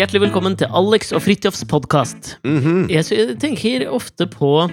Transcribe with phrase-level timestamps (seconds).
[0.00, 2.38] Hjertelig velkommen til Alex og Fridtjofs podkast.
[2.40, 2.86] Mhm.
[2.88, 4.70] Jeg tenker ofte på,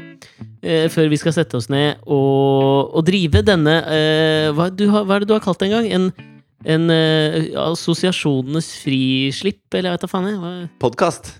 [0.63, 5.03] eh, før vi skal sette oss ned, og, og drive denne eh, hva, du har,
[5.03, 5.89] hva er det du har kalt det en gang?
[5.91, 6.31] En,
[6.63, 10.69] en eh, assosiasjonenes frislipp, eller jeg vet da faen jeg.
[10.79, 11.33] Podkast.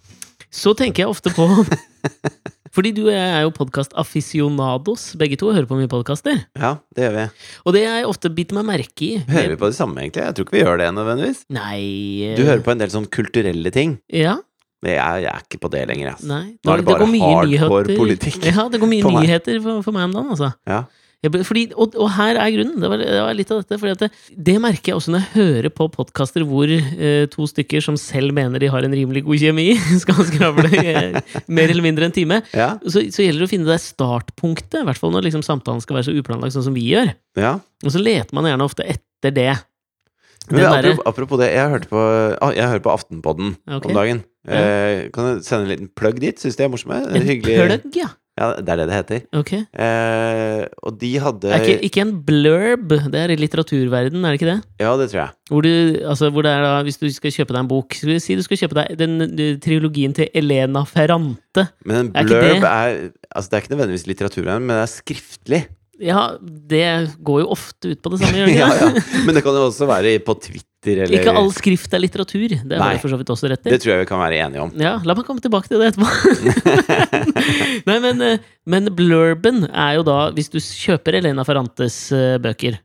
[0.51, 1.47] Så tenker jeg ofte på
[2.77, 6.43] Fordi du og jeg er jo podkast-aficionados, begge to, hører på mye podkaster.
[6.53, 7.23] Ja, det gjør vi.
[7.65, 10.27] Og det jeg ofte biter meg merke i Hører vi på det samme, egentlig?
[10.27, 11.39] Jeg tror ikke vi gjør det nødvendigvis.
[11.57, 13.97] Nei Du hører på en del sånn kulturelle ting.
[14.13, 14.35] Ja.
[14.85, 16.29] Jeg, jeg er ikke på det lenger, altså.
[16.29, 16.43] Nei.
[16.61, 17.97] Nå er det bare det hardcore nyheter.
[17.97, 20.51] politikk Ja, det går mye nyheter for, for meg om dagen, altså.
[20.69, 20.83] Ja.
[21.25, 22.77] Ble- fordi, og, og her er grunnen.
[22.77, 23.79] Det var, det var litt av dette.
[23.81, 24.09] Fordi det,
[24.49, 28.35] det merker jeg også når jeg hører på podkaster hvor eh, to stykker som selv
[28.37, 29.71] mener de har en rimelig god kjemi,
[30.03, 31.17] skal skravle eh,
[31.49, 32.41] mer eller mindre en time.
[32.53, 32.75] Ja.
[32.85, 35.99] Så, så gjelder det å finne det startpunktet, i hvert fall når liksom, samtalen skal
[35.99, 37.15] være så uplanlagt, sånn som vi gjør.
[37.39, 37.57] ja.
[37.85, 39.51] Og så leter man gjerne ofte etter det.
[40.49, 41.99] Men Den apropos, det, jeg hørte på,
[42.41, 43.89] ah, jeg hørte på Aftenpodden okay.
[43.91, 44.21] om dagen.
[44.47, 44.61] Ja.
[44.63, 46.39] Eh, kan du sende en liten plugg dit?
[46.39, 47.01] Syns de er morsomme?
[47.11, 47.57] En Hyggelig.
[47.59, 48.07] plugg, ja.
[48.37, 49.21] Ja, det er det det heter.
[49.39, 49.51] Ok.
[49.57, 54.39] Eh, og de hadde Er ikke, ikke en blurb, det er i litteraturverden, er det
[54.41, 54.57] ikke det?
[54.83, 55.31] Ja, det tror jeg.
[55.49, 55.71] Hvor, du,
[56.11, 58.35] altså, hvor det er da, hvis du skal kjøpe deg en bok skal vi Si
[58.37, 61.65] du skal kjøpe deg den, den trilogien til Elena Ferrante.
[61.85, 64.93] Men en Er blurb det- er Altså, det er ikke nødvendigvis litteraturverden, men det er
[64.93, 65.61] skriftlig.
[65.99, 66.85] Ja, det
[67.25, 68.85] går jo ofte ut på det samme, gjør det ja, ikke?
[69.01, 69.25] ja.
[69.25, 72.47] Men det kan jo også være på Twitter eller Ikke all skrift er litteratur.
[72.63, 72.93] Det Nei.
[73.01, 73.73] for så vidt også rett i.
[73.73, 74.71] Det tror jeg vi kan være enige om.
[74.79, 76.07] Ja, la meg komme tilbake til det etterpå.
[77.89, 82.77] Nei, men, eh, men blurben er jo da, hvis du kjøper Elena Ferrantes eh, bøker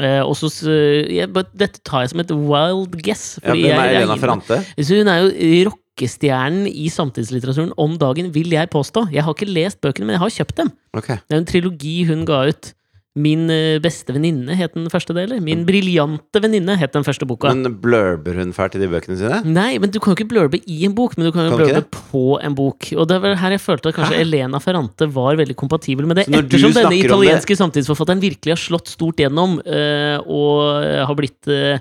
[0.00, 3.38] eh, og så, s- Dette tar jeg som et wild guess.
[3.44, 4.60] Ja, hvem er Elena Ferrante?
[4.78, 9.08] Hun er jo rockestjernen i samtidslitteraturen om dagen, vil jeg påstå.
[9.12, 10.70] Jeg har ikke lest bøkene, men jeg har kjøpt dem.
[10.96, 11.18] Okay.
[11.28, 12.72] Det er en trilogi hun ga ut.
[13.20, 15.42] Min eh, beste venninne het den første delen.
[15.44, 17.52] Min briljante venninne het den første boka.
[17.52, 19.42] Men blurber hun fælt i de bøkene sine?
[19.46, 21.62] Nei, men du kan jo ikke blurbe i en bok, men du kan jo Kan
[21.62, 22.90] blurbe på en bok.
[22.96, 24.24] Og det var her jeg følte at kanskje Hæ?
[24.24, 26.26] Elena Ferrante var veldig kompatibel med det.
[26.30, 31.78] Ettersom denne italienske samtidsforfatteren virkelig har slått stort gjennom øh, og har blitt øh,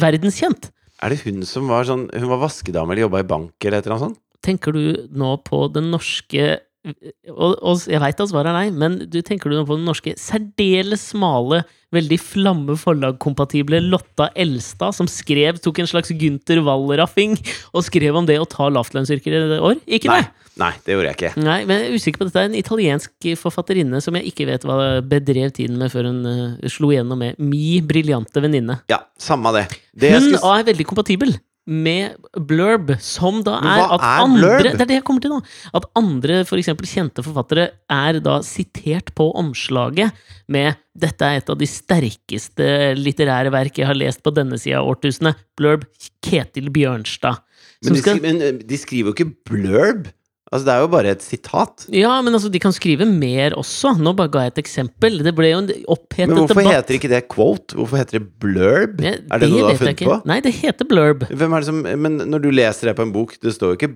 [0.00, 0.70] verdenskjent.
[1.04, 3.88] Er det hun som var sånn Hun var vaskedame eller jobba i bank eller et
[3.88, 4.22] eller annet sånt?
[4.46, 8.98] Tenker du nå på den norske og, og jeg veit at svaret er nei, men
[9.10, 11.64] du tenker du nå på den norske særdeles smale,
[11.94, 17.36] veldig flamme forlagkompatible Lotta Elstad, som skrev, tok en slags Gunther Wallraffing
[17.72, 19.78] og skrev om det å ta lavtlønnsyrker i det år?
[19.86, 20.22] Ikke Nei.
[20.24, 20.46] det?
[20.56, 21.44] Nei, det gjorde jeg ikke.
[21.44, 22.44] Nei, men jeg er usikker på dette.
[22.48, 26.94] En italiensk forfatterinne som jeg ikke vet hva bedrev tiden med før hun uh, slo
[26.94, 28.78] igjennom med Mi briljante venninne.
[28.88, 29.66] Ja, samme det.
[29.92, 30.54] det Hun skal...
[30.54, 31.36] er veldig kompatibel
[31.66, 32.14] med
[32.46, 34.66] blurb, som da Men er at er andre blurb?
[34.66, 35.40] Det er det jeg kommer til nå.
[35.74, 40.14] At andre for eksempel kjente forfattere er da sitert på omslaget
[40.52, 44.78] med 'Dette er et av de sterkeste litterære verk jeg har lest på denne sida
[44.80, 45.42] av årtusenet'.
[45.58, 45.84] Blurb
[46.22, 47.42] Ketil Bjørnstad.
[47.84, 50.08] men, de, skal, men eh, de skriver jo ikke blurb.
[50.56, 51.86] Altså, det er jo bare et sitat.
[51.92, 53.92] ja, men altså, de kan skrive mer også.
[54.00, 55.20] Nå bare ga jeg et eksempel.
[55.26, 56.80] Det ble jo en opphetet Men hvorfor debatt.
[56.80, 57.76] heter ikke det quote?
[57.76, 59.00] Hvorfor heter det blurb?
[59.04, 60.18] Ja, er det, noe du har funnet på?
[60.32, 61.26] Nei, det heter blurb.
[61.28, 63.94] Det som Men når du leser det på en bok, det står jo ikke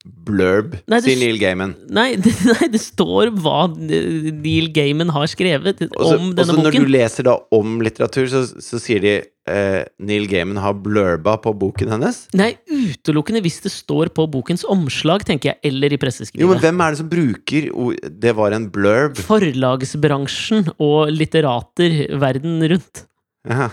[0.00, 1.74] blurb, Nei, det sier Neil Gaiman.
[1.92, 6.78] Nei det, nei, det står hva Neil Gaiman har skrevet om og denne så når
[6.78, 11.52] du leser da om litteratur, så, så sier de eh, Neil Gaiman har blurba på
[11.60, 12.22] boken hennes.
[12.38, 16.46] Nei, utelukkende hvis det står på bokens omslag, tenker jeg, eller i presseskrivet.
[16.46, 19.20] Jo, men hvem er det som bruker ord Det var en blurb.
[19.28, 23.04] Forlagsbransjen og litterater verden rundt.
[23.48, 23.68] Ja.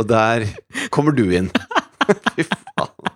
[0.00, 0.46] Og der
[0.92, 1.48] kommer du inn.
[2.36, 3.11] Fy faen.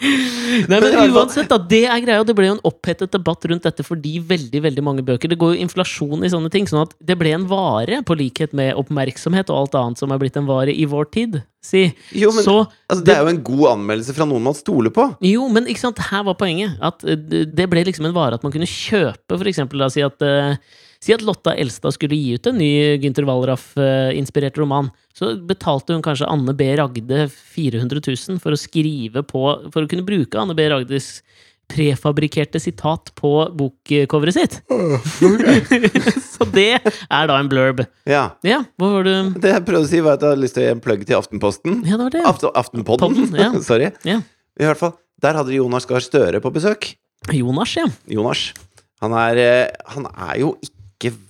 [0.70, 3.66] Nei, Men uansett, da, det er greia, og det ble jo en opphetet debatt rundt
[3.66, 6.94] dette fordi veldig veldig mange bøker Det går jo inflasjon i sånne ting, sånn at
[7.00, 10.48] det ble en vare, på likhet med oppmerksomhet og alt annet som er blitt en
[10.48, 11.40] vare i vår tid.
[11.66, 11.82] Si.
[12.14, 15.08] Jo, men Så altså, det er jo en god anmeldelse fra noen man stoler på.
[15.26, 16.76] Jo, men ikke sant, her var poenget.
[16.84, 17.18] At eh,
[17.50, 19.82] det ble liksom en vare at man kunne kjøpe, for eksempel.
[19.82, 20.60] Da, si, at, eh,
[21.06, 22.70] si at Lotta Elstad skulle gi ut en ny
[23.02, 24.90] Gynter Wallraff-inspirert roman.
[25.16, 26.68] Så betalte hun kanskje Anne B.
[26.78, 30.66] Ragde 400 000 for å skrive på For å kunne bruke Anne B.
[30.72, 31.20] Ragdes
[31.66, 34.58] prefabrikkerte sitat på bokcoveret sitt.
[36.36, 37.82] Så det er da en blurb.
[38.06, 38.28] Ja.
[38.46, 40.62] Ja, hva var det Det jeg prøvde å si, var at jeg hadde lyst til
[40.62, 41.80] å gi en plugg til Aftenposten.
[41.88, 42.22] Ja, det var det.
[42.30, 43.18] Aften, Aftenpodden.
[43.18, 43.50] Podden, ja.
[43.66, 43.90] Sorry.
[44.06, 44.20] Ja.
[44.56, 46.92] I hvert fall, der hadde de Jonas Gahr Støre på besøk.
[47.34, 47.88] Jonas, ja.
[48.14, 48.46] Jonas.
[49.02, 50.75] Han er, eh, han er jo ikke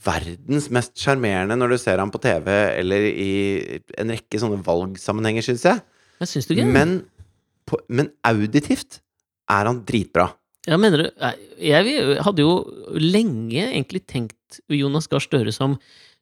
[0.07, 3.31] verdens mest sjarmerende når du ser ham på TV eller i
[3.99, 5.83] en rekke sånne valgsammenhenger, syns jeg.
[6.23, 6.71] Jeg syns du ikke?
[6.77, 6.97] Men,
[7.69, 9.01] på, men auditivt
[9.51, 10.31] er han dritbra.
[10.67, 11.27] Ja, mener du
[11.63, 12.55] Jeg hadde jo
[12.99, 15.77] lenge egentlig tenkt Jonas Gahr Støre som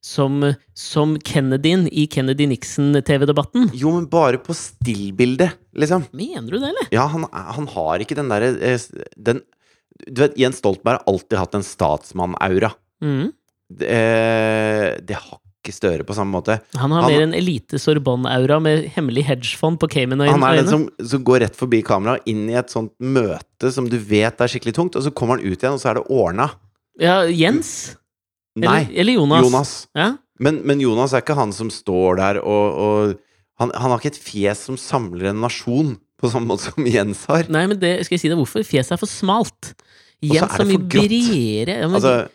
[0.05, 0.43] som,
[0.77, 3.71] som Kennedyen i Kennedy-Nixon-TV-debatten.
[3.73, 6.05] Jo, men bare på stillbildet, liksom.
[6.13, 6.91] Mener du det, eller?
[6.93, 8.85] Ja, han, han har ikke den derre eh,
[9.17, 9.41] den
[10.11, 12.75] Du vet, Jens Stoltenberg har alltid hatt en statsmann-aura.
[13.05, 13.33] Mhm.
[13.75, 16.59] Det, eh, det har ikke Støre på samme måte.
[16.77, 20.89] Han har Han- mer en elite Sorbonne-aura med hemmelig hedgefond på Han er den som,
[21.01, 24.75] som går rett forbi kamera, inn i et sånt møte som du vet er skikkelig
[24.75, 26.51] tungt, og så kommer han ut igjen, og så er det ordna.
[27.01, 27.97] Ja, Jens?
[28.55, 29.43] Nei, Eller, eller Jonas?
[29.45, 29.73] Jonas.
[29.97, 30.17] Ja?
[30.39, 33.19] Men, men Jonas er ikke han som står der og, og
[33.59, 37.25] han, han har ikke et fjes som samler en nasjon, på samme måte som Jens
[37.31, 37.49] har.
[37.49, 38.63] Nei, men det, skal jeg si deg hvorfor?
[38.67, 39.73] Fjeset er for smalt.
[40.25, 41.79] Jens er er mye bredere.
[41.81, 42.29] Ja, men, Altså,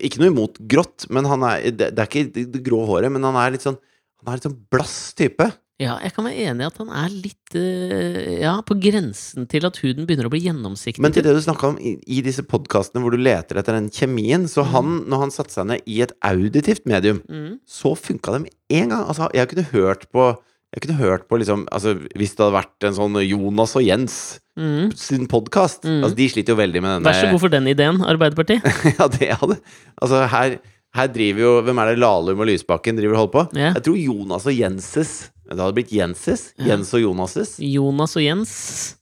[0.00, 3.24] ikke noe imot grått, men han er Det, det er ikke det, grå håret, men
[3.26, 3.78] han er litt sånn
[4.20, 5.46] Han er litt sånn blass type.
[5.80, 9.64] ja, jeg kan være enig i at han er litt eh, Ja, på grensen til
[9.64, 11.00] at huden begynner å bli gjennomsiktig.
[11.00, 13.88] Men til det du snakka om i, i disse podkastene hvor du leter etter den
[13.88, 17.62] kjemien, så han, når han satte seg ned i et auditivt medium, mm.
[17.64, 19.06] så funka det med en gang.
[19.06, 20.30] Altså, jeg kunne hørt på
[20.70, 24.16] jeg kunne hørt på liksom Altså, Hvis det hadde vært en sånn Jonas og Jens
[24.58, 24.92] mm.
[24.98, 26.04] sin podkast Mm.
[26.04, 28.62] altså, De sliter jo veldig med denne Vær så god for den ideen, Arbeiderpartiet.
[28.98, 29.56] ja, det hadde
[29.98, 30.58] Altså, her,
[30.94, 33.44] her driver jo Hvem er det Lahlum og Lysbakken driver og holder på?
[33.58, 33.74] Yeah.
[33.78, 35.14] Jeg tror Jonas og Jenses
[35.50, 36.52] Det hadde blitt Jenses.
[36.62, 37.56] Jens og Jonases.
[37.58, 38.52] Jonas og Jens.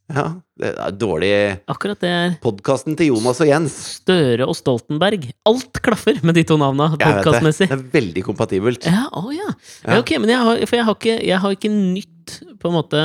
[0.08, 1.28] Ja, det er dårlig
[1.68, 3.74] Akkurat det er Podkasten til Jonas og Jens.
[3.98, 5.26] Støre og Stoltenberg.
[5.50, 7.68] Alt klaffer med de to navna podkastmessig.
[7.68, 7.76] det.
[7.76, 8.88] Det er veldig kompatibelt.
[8.88, 9.44] Ja, å ja.
[9.44, 9.52] ja.
[9.84, 9.98] Ja.
[10.00, 13.04] Ok, men jeg har, jeg har, ikke, jeg har ikke nytt på en måte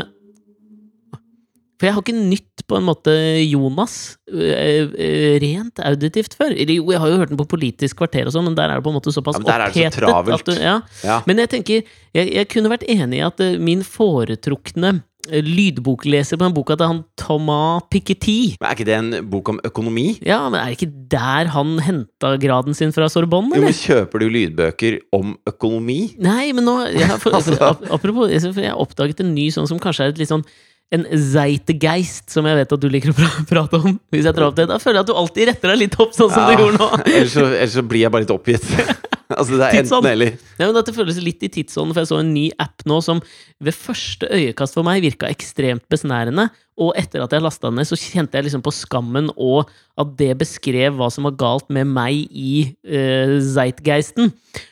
[1.83, 3.11] For jeg har ikke nytt på en måte
[3.43, 6.53] Jonas øh, øh, rent auditivt før.
[6.55, 8.85] Jo, jeg har jo hørt den på Politisk kvarter og sånn, men der er det
[8.85, 10.77] på en måte såpass Ja, men det så at du, ja.
[11.03, 11.17] Ja.
[11.27, 11.83] Men jeg tenker,
[12.15, 16.89] jeg, jeg kunne vært enig i at øh, min foretrukne lydbokleser på den boka til
[16.89, 20.07] han Thomas Piketty Men er ikke det en bok om økonomi?
[20.23, 24.23] Ja, men er det ikke der han henta graden sin fra Sorbonne, Jo, men Kjøper
[24.23, 26.13] du lydbøker om økonomi?
[26.23, 29.83] Nei, men nå jeg for, Altså- Apropos, jeg jeg har oppdaget en ny sånn som
[29.83, 30.47] kanskje er et litt sånn
[30.93, 33.97] en zeitgeist, som jeg vet at du liker å pra prate om.
[34.13, 36.13] Hvis jeg drar opp det, Da føler jeg at du alltid retter deg litt opp,
[36.15, 36.89] sånn som du gjorde nå.
[37.07, 38.67] ellers, så, ellers så blir jeg bare litt oppgitt.
[39.39, 40.35] altså, det er enten eller.
[40.57, 43.21] Ja, men Dette føles litt i tidsånden, for jeg så en ny app nå som
[43.63, 46.49] ved første øyekast for meg virka ekstremt besnærende.
[46.81, 49.69] Og etter at jeg lasta den ned, så kjente jeg liksom på skammen og
[50.01, 54.31] at det beskrev hva som var galt med meg i uh, zeitgeisten.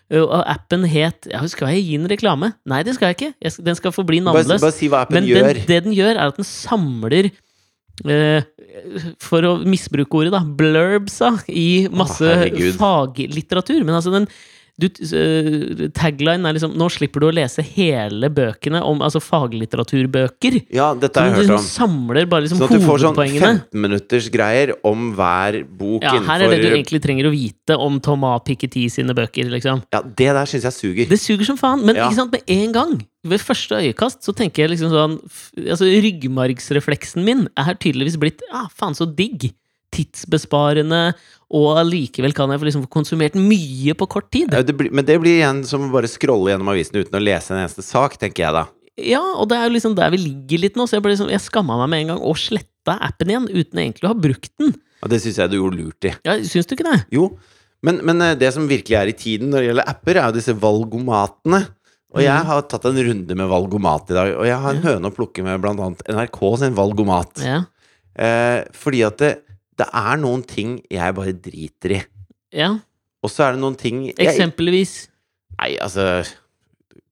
[0.10, 2.52] Uh, og appen het ja, Skal jeg gi den reklame?
[2.70, 3.32] Nei, det skal jeg ikke.
[3.46, 4.64] Jeg, den skal forbli Bare, navnløs.
[4.66, 5.52] bare si hva appen Men gjør.
[5.52, 8.50] den, det den gjør, er at den samler eh,
[9.22, 10.42] For å misbruke ordet, da.
[10.42, 12.74] Blurbsa i masse herregud.
[12.82, 13.86] faglitteratur.
[13.86, 14.26] Men altså, den
[14.80, 20.62] du, eh, Tagline er liksom Nå slipper du å lese hele bøkene om altså faglitteraturbøker.
[20.74, 21.68] Ja, dette har jeg hørt liksom om.
[21.68, 26.46] samler bare liksom Sånn at du får sånn 15-minutters greier om hver bok Ja, her
[26.46, 29.84] er det du egentlig trenger å vite om Thomas Piketty sine bøker, liksom.
[29.94, 31.10] Ja, det der syns jeg suger.
[31.10, 32.08] Det suger som faen, men Ja.
[32.10, 35.20] ikke sant, med en gang, ved første øyekast, så tenker jeg liksom sånn
[35.70, 39.52] Altså, ryggmargsrefleksen min er tydeligvis blitt Ja, faen, så digg!
[39.92, 41.14] Tidsbesparende,
[41.52, 44.52] og allikevel kan jeg få liksom konsumert mye på kort tid.
[44.54, 47.52] Det blir, men det blir igjen som å bare scrolle gjennom avisen uten å lese
[47.54, 48.66] en eneste sak, tenker jeg da.
[49.02, 51.30] Ja, og det er jo liksom der vi ligger litt nå, så jeg, ble liksom,
[51.32, 54.52] jeg skamma meg med en gang og sletta appen igjen uten egentlig å ha brukt
[54.62, 54.74] den.
[55.02, 56.12] Og det syns jeg du gjorde lurt i.
[56.28, 57.00] Ja, Syns du ikke det?
[57.16, 57.32] Jo,
[57.82, 60.38] men, men eh, det som virkelig er i tiden når det gjelder apper, er jo
[60.38, 61.64] disse valgomatene.
[62.12, 62.46] Og jeg Mhm.
[62.52, 65.44] har tatt en runde med valgomat i dag, og jeg har en høne å plukke
[65.48, 67.40] med blant annet NRK sin valgomat.
[67.42, 67.62] Ja.
[68.20, 69.32] Eh, fordi at det,
[69.82, 72.02] det er noen ting jeg bare driter i.
[72.64, 72.72] ja.
[73.22, 74.94] Og så er det noen ting jeg, Eksempelvis.
[75.60, 76.24] Nei, altså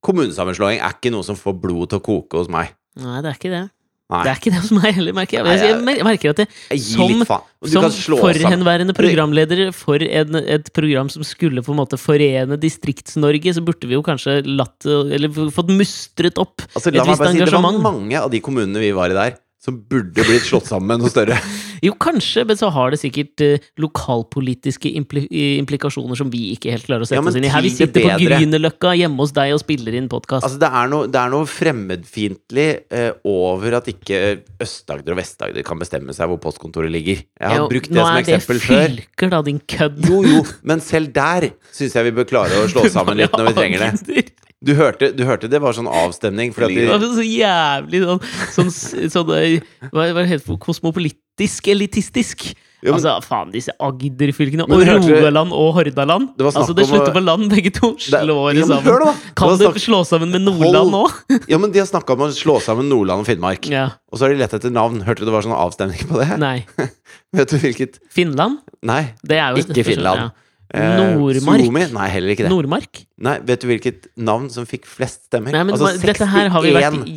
[0.01, 2.71] Kommunesammenslåing er ikke noe som får blodet til å koke hos meg.
[2.97, 3.65] Nei, det er ikke det.
[4.09, 5.59] Nei, Det er ikke det hos meg heller, merker jeg.
[5.61, 7.21] Jeg, merker at jeg, jeg som-
[7.69, 13.61] Som forhenværende programleder for en, et program som skulle på en måte forene Distrikts-Norge, så
[13.61, 17.38] burde vi jo kanskje latt Eller fått mustret opp altså, et visst engasjement.
[17.38, 20.69] si, det var mange av de kommunene vi var i der, som burde blitt slått
[20.69, 21.39] sammen med noe større.
[21.79, 25.21] Jo, kanskje, men så har det sikkert eh, lokalpolitiske impli
[25.61, 27.51] implikasjoner som vi ikke helt klarer å sette Ja, oss inn i.
[27.53, 28.17] Her vi sitter på.
[28.19, 30.43] Grünerløkka hjemme hos deg og spiller inn podkast.
[30.43, 34.19] Altså, det er noe, det er noe fremmedfiendtlig eh, over at ikke
[34.59, 37.23] Øst-Agder og Vest-Agder kan bestemme seg hvor postkontoret ligger.
[37.39, 38.75] Jeg har brukt det som eksempel før.
[38.75, 40.03] Nå er det fylker, da, din kødd.
[40.09, 43.53] Jo, jo, men selv der syns jeg vi bør klare å slå sammen litt når
[43.53, 44.27] vi trenger det.
[44.59, 48.19] Du hørte, du hørte det var sånn avstemning fordi Det var så jævlig sånn,
[48.57, 48.71] sånn,
[49.13, 49.61] sånn eh,
[49.93, 50.41] Hva var det?
[50.43, 51.69] for- Kosmopolitisk?
[51.71, 52.49] Elitistisk?
[52.83, 54.63] Jo, men- altså, faen, disse Agder-fylkene.
[54.63, 56.29] Og Rogaland og Hordaland.
[56.37, 57.89] Det var altså, det slutter på land, begge to.
[57.99, 58.83] Slår det ja, sammen.
[58.83, 59.15] hør.
[59.35, 61.03] Kan Det snakk- slå sammen med Nordland nå?
[61.47, 63.67] Ja, men de har snakka om å slå sammen Nordland og Finnmark.
[63.67, 63.89] Ja.
[64.11, 65.01] Og så har de lett etter navn.
[65.03, 66.37] Hørte du det var sånn avstemning på det?
[66.39, 66.65] Nei.
[67.35, 68.59] Vet du hvilket Finland?
[68.83, 69.13] Nei.
[69.27, 70.31] Ikke Finland.
[70.31, 71.63] Eh, Nordmark?
[71.65, 71.83] Suomi?
[71.95, 72.51] Nei, heller ikke det.
[72.53, 73.01] Nordmark?
[73.25, 75.55] Nei, Vet du hvilket navn som fikk flest stemmer?
[75.55, 77.09] Nei, men altså dette her har vi vært 61%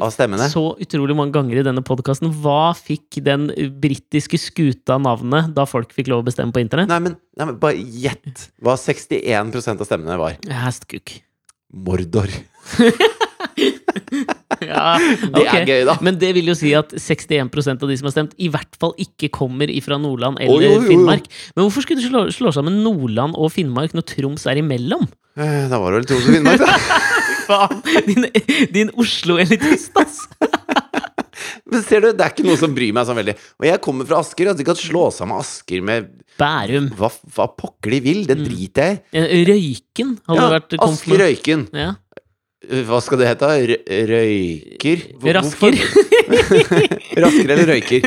[0.00, 2.32] gjennom så utrolig mange ganger i denne podkasten.
[2.40, 3.50] Hva fikk den
[3.82, 6.88] britiske skuta navnet da folk fikk lov å bestemme på internett?
[6.90, 10.40] Nei, men, nei, men bare gjett hva 61% av stemmene var.
[10.64, 11.18] Hastcook.
[11.70, 12.32] Mordor.
[14.70, 14.98] Ja,
[15.34, 15.60] Det okay.
[15.62, 15.94] er gøy, da.
[16.04, 18.92] Men det vil jo si at 61% av de som har stemt, i hvert fall
[19.00, 20.88] ikke kommer ifra Nordland eller oh, jo, jo.
[20.90, 21.26] Finnmark.
[21.56, 25.08] Men hvorfor skulle du slå, slå sammen Nordland og Finnmark når Troms er imellom?
[25.38, 26.76] Eh, Da var det vel Troms og Finnmark, da.
[27.50, 27.80] Faen!
[28.06, 28.26] Din,
[28.74, 30.20] din Oslo-elitist, ass!
[31.70, 33.34] Men ser du, det er ikke noe som bryr meg sånn veldig.
[33.62, 36.08] Og jeg kommer fra Asker, og de kan slå sammen Asker med
[36.40, 36.88] Bærum.
[36.98, 38.20] hva, hva pokker de vil.
[38.28, 39.22] Det driter jeg i.
[39.22, 41.22] Eh, Røyken hadde Ja, vært kommet Asker.
[41.22, 41.64] Røyken.
[41.76, 41.90] Ja.
[42.60, 43.48] Hva skal det hete?
[43.70, 45.04] Rø- Røyker?
[45.38, 45.78] Rasker.
[47.24, 48.04] Rasker eller røyker.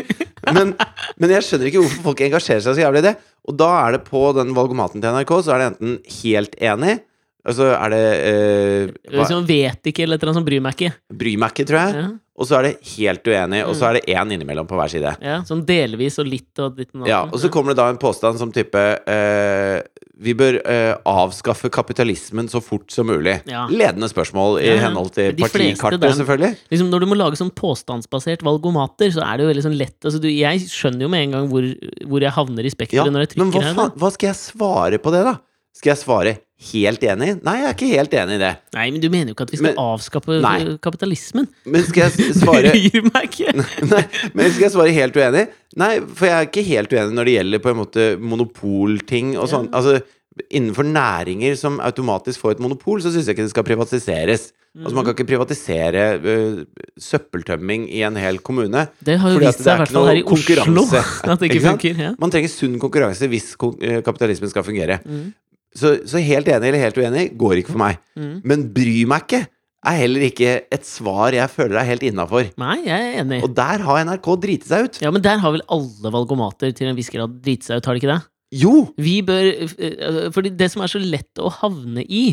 [0.54, 0.74] Men,
[1.20, 3.16] men jeg skjønner ikke hvorfor folk engasjerer seg så jævlig i det.
[3.50, 6.98] Og da er det på den valgomaten til NRK, så er det enten helt enig,
[7.44, 10.62] og så er det eh, hva, Som vet ikke, eller et eller annet som bryr
[10.64, 10.94] meg ikke.
[11.24, 11.98] Bryr meg ikke, tror jeg.
[12.00, 12.06] Ja,
[12.40, 15.12] Og så er det helt uenig, og så er det én innimellom på hver side.
[15.22, 17.04] ja, Sånn delvis og litt og ditt og.
[17.10, 19.82] Ja, og så kommer det da en påstand som type eh,
[20.24, 23.38] Vi bør uh, avskaffe kapitalismen så fort som mulig.
[23.50, 23.66] Ja.
[23.72, 24.84] Ledende spørsmål i Ja, ja.
[24.88, 26.54] henhold til De partikartet, selvfølgelig.
[26.74, 29.98] liksom Når du må lage sånn påstandsbasert valgomater, så er det jo veldig sånn lett
[30.04, 31.68] altså, du, Jeg skjønner jo med en gang hvor,
[32.10, 33.76] hvor jeg havner i spekteret når jeg men hva, her.
[33.78, 35.38] faen, hva skal jeg svare på det, da?
[35.74, 36.34] Skal jeg svare
[36.72, 37.30] helt enig?
[37.44, 38.52] Nei, jeg er ikke helt enig i det.
[38.78, 40.78] Nei, men du mener jo ikke at vi skal Men- avskaffe Nei.
[40.86, 41.48] kapitalismen?
[41.66, 43.56] Men skal jeg svare Bryr meg ikke!
[43.90, 44.04] Nei,
[44.38, 45.46] men skal jeg svare helt uenig?
[45.82, 49.50] Nei, for jeg er ikke helt uenig når det gjelder på en måte monopolting og
[49.52, 49.72] sånn.
[49.74, 49.98] Altså,
[50.54, 54.52] innenfor næringer som automatisk får et monopol, så syns jeg ikke det skal privatiseres.
[54.74, 56.62] Altså, man kan ikke privatisere uh,
[56.98, 58.88] søppeltømming i en hel kommune.
[59.06, 61.68] Det har jo vist seg, i hvert fall her i Oslo, at det ikke Ikke
[61.68, 62.00] funker.
[62.08, 62.14] Ja.
[62.22, 64.98] Man trenger sunn konkurranse hvis øh, kapitalismen skal fungere.
[65.06, 65.28] Mm.
[65.74, 68.00] Så, så helt enig eller helt uenig går ikke for meg.
[68.20, 68.36] Mm.
[68.46, 69.44] Men bry meg ikke
[69.84, 72.48] er heller ikke et svar jeg føler er helt innafor.
[72.62, 73.42] Nei, jeg er enig.
[73.44, 75.02] Og der har NRK driti seg ut.
[75.04, 77.98] Ja, men der har vel alle valgomater til en viss grad driti seg ut, har
[77.98, 78.22] de ikke det?
[78.54, 78.74] Jo!
[79.02, 82.28] Vi bør eh, Fordi det som er så lett å havne i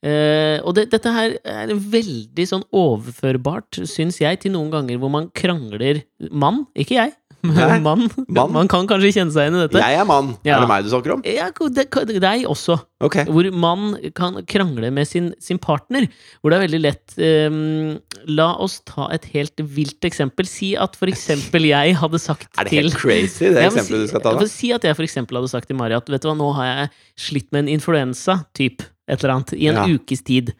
[0.00, 5.12] Uh, Og det, dette her er veldig sånn overførbart, syns jeg, til noen ganger hvor
[5.12, 6.00] man krangler
[6.32, 7.12] Mann, ikke jeg,
[7.86, 8.08] mann.
[8.28, 8.52] mann.
[8.52, 9.80] Man kan kanskje kjenne seg igjen i dette.
[9.82, 10.34] Jeg er mann.
[10.46, 10.56] Ja.
[10.58, 11.24] Er det meg du snakker om?
[11.26, 11.86] Ja, det,
[12.20, 12.76] deg også.
[13.00, 13.24] Okay.
[13.30, 16.06] Hvor man kan krangle med sin, sin partner.
[16.40, 17.96] Hvor det er veldig lett um,
[18.28, 20.48] La oss ta et helt vilt eksempel.
[20.48, 24.04] Si at for eksempel jeg hadde sagt til Er det til helt crazy, det eksempelet
[24.04, 24.48] si, du skal ta Da?
[24.50, 26.72] Si at jeg for eksempel hadde sagt til Mari at vet du hva, nå har
[26.72, 26.90] jeg
[27.30, 29.88] slitt med en influensa, typ, et eller annet, i en Ja.
[29.88, 30.52] ukes tid.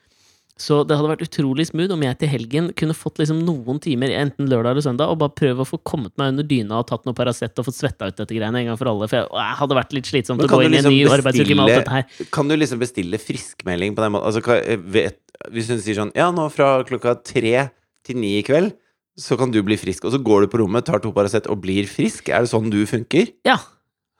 [0.60, 4.12] Så det hadde vært utrolig smooth om jeg til helgen kunne fått liksom noen timer,
[4.12, 7.08] enten lørdag eller søndag, og bare prøve å få kommet meg under dyna og tatt
[7.08, 9.08] noe Paracet og fått svetta ut dette greiene en gang for alle.
[9.08, 11.64] For jeg, hadde vært litt slitsomt å gå inn i en liksom ny arbeidsuke med
[11.64, 12.28] alt dette her.
[12.36, 14.28] Kan du liksom bestille friskmelding på den måten?
[14.28, 17.70] Altså, vet, hvis hun sier sånn Ja, nå fra klokka tre
[18.04, 18.74] til ni i kveld,
[19.20, 20.04] så kan du bli frisk.
[20.04, 22.28] Og så går du på rommet, tar to Paracet og blir frisk.
[22.28, 23.32] Er det sånn du funker?
[23.48, 23.56] Ja.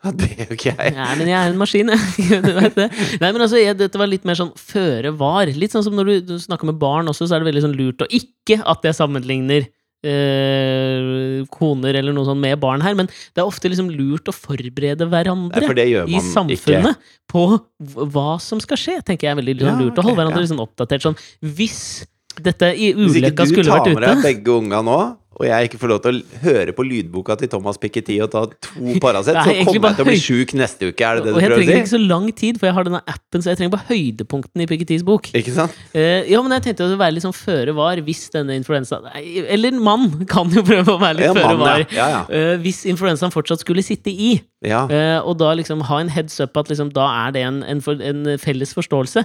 [0.05, 0.93] Ja, det gjør ikke jeg.
[0.97, 2.39] Nei, men jeg er en maskin, jeg.
[2.47, 2.87] Du vet det.
[3.21, 5.51] Nei, men altså, jeg, dette var litt mer sånn føre var.
[5.53, 7.77] Litt sånn som når du, du snakker med barn også, så er det veldig sånn
[7.77, 9.69] lurt å Ikke at jeg sammenligner
[10.07, 14.35] eh, koner eller noe sånt med barn her, men det er ofte liksom lurt å
[14.35, 17.19] forberede Nei, hverandre for i samfunnet ikke.
[17.31, 17.45] på
[18.15, 19.69] hva som skal skje, tenker jeg er veldig lurt.
[19.69, 20.01] Ja, lurt.
[20.01, 20.47] Å holde hverandre ja.
[20.47, 21.83] liksom oppdatert sånn Hvis
[22.41, 25.01] dette i ulykka skulle vært ute Hvis ikke du tar med deg begge unga nå,
[25.41, 28.43] og jeg ikke får lov til å høre på lydboka til Thomas Piketty og ta
[28.51, 31.07] to Paracet, så kommer jeg til å bli sjuk neste uke.
[31.07, 32.77] Er det det du prøver å Og jeg trenger ikke så lang tid, for jeg
[32.77, 35.31] har denne appen, så jeg trenger bare høydepunktene i Pikettys bok.
[35.41, 35.79] Ikke sant?
[35.95, 39.01] Uh, ja, men jeg tenkte å det være litt sånn føre var hvis denne influensa
[39.17, 41.87] Eller mann kan jo prøve å være litt Ja, føre var.
[41.89, 42.09] ja.
[42.11, 42.21] Ja.
[42.29, 44.35] Eh, hvis influensaen fortsatt skulle sitte i,
[44.67, 44.85] ja.
[44.91, 47.81] eh, og da liksom ha en heads up at liksom, da er det en, en,
[47.85, 49.25] for, en felles forståelse.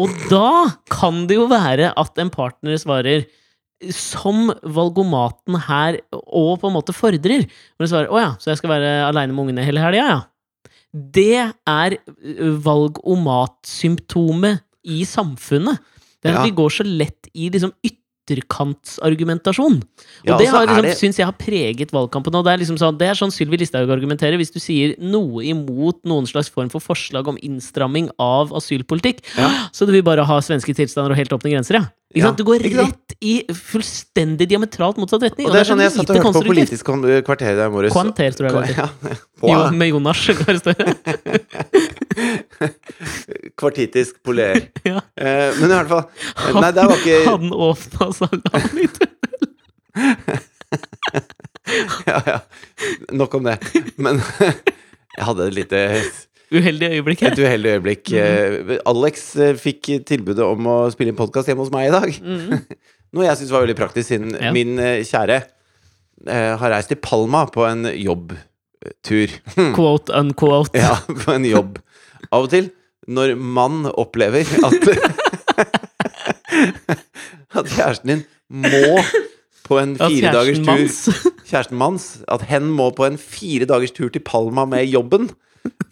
[0.00, 3.26] Og da kan det jo være at en partner svarer
[3.90, 7.46] som valgomaten her og på en måte fordrer.
[7.74, 10.20] Hvor de svarer 'Å ja, så jeg skal være aleine med ungene hele helga', ja.
[10.92, 11.96] Det er
[12.62, 15.78] valgomatsymptomet i samfunnet.
[16.22, 16.44] Det er at Ja.
[16.44, 17.72] vi går så lett i liksom
[18.32, 19.76] ytterkantsargumentasjon.
[19.82, 22.34] Og Ja, det altså, har liksom, det- syns jeg har preget valgkampen.
[22.34, 25.42] Og det er liksom sånn, det er sånn Sylvi Listhaug argumenterer hvis du sier noe
[25.44, 29.20] imot noen slags form for forslag om innstramming av asylpolitikk.
[29.36, 29.50] Ja.
[29.72, 31.84] Så du vil bare ha svenske tilstander og helt åpne grenser, ja?
[32.12, 32.36] Ikke sant?
[32.36, 35.46] Du går rett i fullstendig diametralt motsatt retning.
[35.48, 36.46] Og det er sånn jeg satt og hørte på.
[36.52, 36.84] Politisk
[37.24, 37.92] kvarter i dag morges.
[37.94, 38.76] Kvanter, tror jeg.
[38.76, 38.88] Ja,
[39.42, 40.94] Jo, med Jonas Gahr Støre.
[43.60, 44.56] kvartitisk poler.
[44.88, 44.98] Ja.
[45.16, 48.98] Eh, men i hvert fall eh, Nei, det var ikke Han åpna salaen litt.
[52.08, 52.38] ja, ja.
[53.14, 53.58] Nok om det.
[54.02, 55.82] Men jeg hadde et lite
[56.52, 57.32] Uheldig øyeblikk her.
[57.32, 58.10] Et uheldig øyeblikk.
[58.12, 62.10] Eh, Alex eh, fikk tilbudet om å spille inn podkast hjemme hos meg i dag.
[62.20, 62.58] Mm.
[63.16, 64.50] Noe jeg syns var veldig praktisk, siden Ja.
[64.52, 65.38] min kjære
[66.26, 69.32] eh, har reist til Palma på en jobbtur.
[69.78, 70.76] Quote unquote.
[70.76, 71.80] Ja, på en jobb.
[72.30, 72.70] Av og til,
[73.08, 74.86] når mann opplever at
[77.52, 78.22] At kjæresten din
[78.62, 79.00] må
[79.66, 80.82] på en fire dagers tur
[81.50, 85.30] Kjæresten manns At hen må på en fire dagers tur til Palma med jobben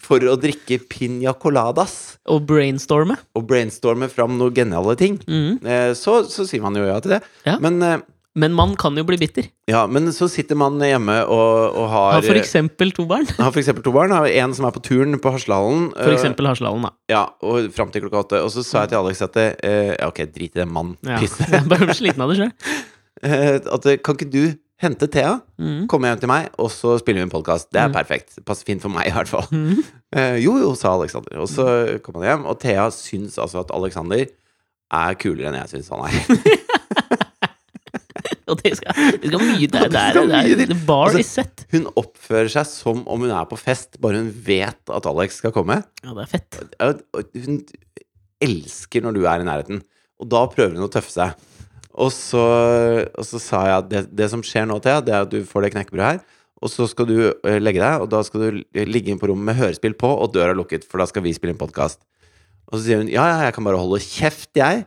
[0.03, 3.15] for å drikke piña coladas og brainstorme.
[3.39, 5.21] og brainstorme fram noen geniale ting.
[5.29, 5.61] Mhm.
[5.63, 7.21] Eh, Så, så sier man jo ja til det.
[7.47, 7.55] Ja.
[7.63, 8.01] Men, eh,
[8.41, 9.49] Men man kan jo bli bitter.
[9.69, 13.27] ja, men så sitter man hjemme og, og har Har for eksempel to barn.
[13.37, 14.15] har for eksempel to barn.
[14.17, 15.91] Har en som er på turen på Haslehallen.
[15.99, 16.93] For eh, eksempel Haslehallen, da.
[17.13, 18.41] Ja, og fram til klokka åtte.
[18.47, 20.97] Og så sa jeg til Alex at eh, ja, Ok, drit i det, mann.
[21.05, 21.19] Ja.
[21.21, 21.37] Piss.
[21.53, 22.55] Jeg bare bare sliten av det sjøl.
[23.21, 24.45] Eh, at eh, kan ikke du
[24.81, 25.83] hente Thea, Mm.
[25.93, 27.67] komme hjem til meg, og så spiller vi en podkast?
[27.69, 27.97] Det er Mm.
[27.99, 28.31] perfekt.
[28.39, 29.45] Det passer fint for meg, i hvert fall.
[29.53, 29.83] Mm.
[30.17, 31.37] Eh, jo, jo, sa Alexander.
[31.43, 31.67] Og så
[32.01, 36.07] kom han hjem, og Thea syns altså at Alexander er kulere enn jeg syns han
[36.09, 36.17] er.
[38.51, 40.73] Og det skal, det skal mye Det er, det er, det er, til.
[40.73, 41.65] the bar Altså- is set.
[41.73, 45.55] Hun oppfører seg som om hun er på fest, bare hun vet at Alex skal
[45.55, 45.81] komme.
[46.05, 46.61] Ja, det er fett.
[47.47, 47.61] Hun
[48.41, 49.83] elsker når du er i nærheten,
[50.21, 51.47] og da prøver hun å tøffe seg.
[52.01, 52.41] Og så,
[53.19, 55.41] og så sa jeg at det, det som skjer nå, Thea, det er at du
[55.49, 56.21] får det knekkebrødet her.
[56.61, 59.49] Og så skal du eh, legge deg, og da skal du ligge inn på rommet
[59.49, 62.03] med hørespill på og døra lukket, for da skal vi spille en podkast.
[62.71, 64.85] Og så sier hun ja, ja, jeg kan bare holde kjeft, jeg.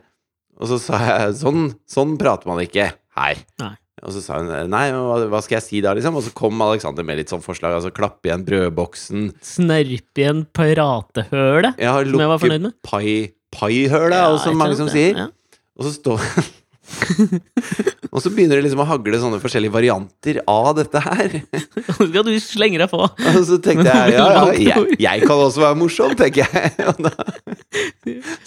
[0.54, 3.40] Og så sa jeg sånn, sånn prater man ikke her.
[3.62, 3.74] Nei.
[4.04, 6.18] Og så sa hun nei, hva, skal jeg si da, liksom?
[6.18, 9.30] Og så kom Alexander med litt sånn forslag, altså klappe igjen brødboksen.
[9.54, 12.76] Snørpe igjen piratehølet, har som jeg var fornøyd med.
[12.84, 15.16] pai, paihølet, Ja, og som mange som sier.
[15.24, 15.30] ja.
[15.74, 16.20] Og så står
[18.14, 21.38] Og så begynner det liksom å hagle sånne forskjellige varianter av dette her.
[22.14, 23.00] ja, du slenger deg på.
[23.00, 26.74] Og så tenkte jeg ja, ja, jeg, jeg kan også være morsom, tenker jeg.
[26.92, 27.14] Og da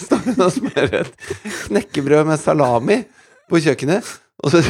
[0.05, 1.27] står hun og smører et
[1.65, 3.01] knekkebrød med salami
[3.49, 4.13] på kjøkkenet.
[4.45, 4.61] Og så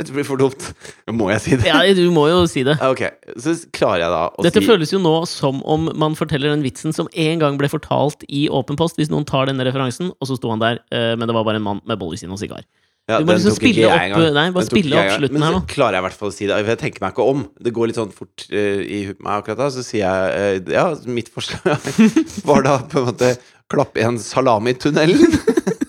[0.00, 0.64] Dette blir for dumt.
[1.12, 1.66] Må jeg si det?
[1.68, 2.78] Ja, du må jo si det.
[2.80, 3.02] Ok,
[3.36, 6.64] så klarer jeg da å Dette si føles jo nå som om man forteller den
[6.64, 10.30] vitsen som en gang ble fortalt i Åpen post, hvis noen tar denne referansen, og
[10.30, 12.64] så sto han der, eh, men det var bare en mann med bolleskinn og sigar.
[13.10, 15.96] Ja, Du må liksom spille opp- nei, bare spille opp slutten her Men så klarer
[15.98, 16.58] jeg i hvert fall å si det.
[16.70, 17.40] Jeg tenker meg ikke om.
[17.60, 19.68] Det går litt sånn fort uh, i huet meg akkurat da.
[19.74, 21.80] Så sier jeg uh, Ja, mitt forslag
[22.48, 23.32] var da på en måte
[23.70, 25.26] klappe igjen salami-tunnelen.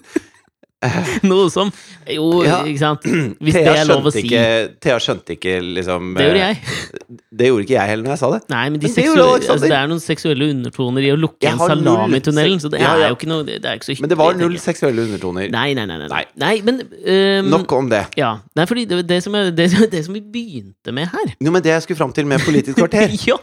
[1.30, 1.70] Noe som
[2.10, 2.62] Jo, Ja.
[2.66, 3.04] ikke sant?
[3.44, 4.24] Hvis det er lov å si.
[4.26, 4.44] ikke,
[4.82, 7.20] Thea skjønte ikke liksom Det gjorde eh, jeg.
[7.42, 8.40] Det gjorde ikke jeg heller når jeg sa det.
[8.52, 11.48] Nei, men de Men det seksuelle, altså, det er noen seksuelle undertoner i å lukke
[11.52, 13.12] en igjen salami-tunnelen, så det Ja, er ja.
[13.14, 14.06] jo ikke noe Det er ikke så hyggelig.
[14.08, 15.50] Men det var null seksuelle undertoner.
[15.54, 15.98] Nei, nei, nei.
[16.02, 16.24] nei, nei.
[16.46, 16.54] Nei.
[16.66, 18.02] men um, Nok om det.
[18.20, 18.32] Ja.
[18.58, 21.72] Nei, fordi det, det, som det, det som vi begynte med her Jo, men det
[21.76, 23.38] jeg skulle fram til med Politisk kvarter Ja!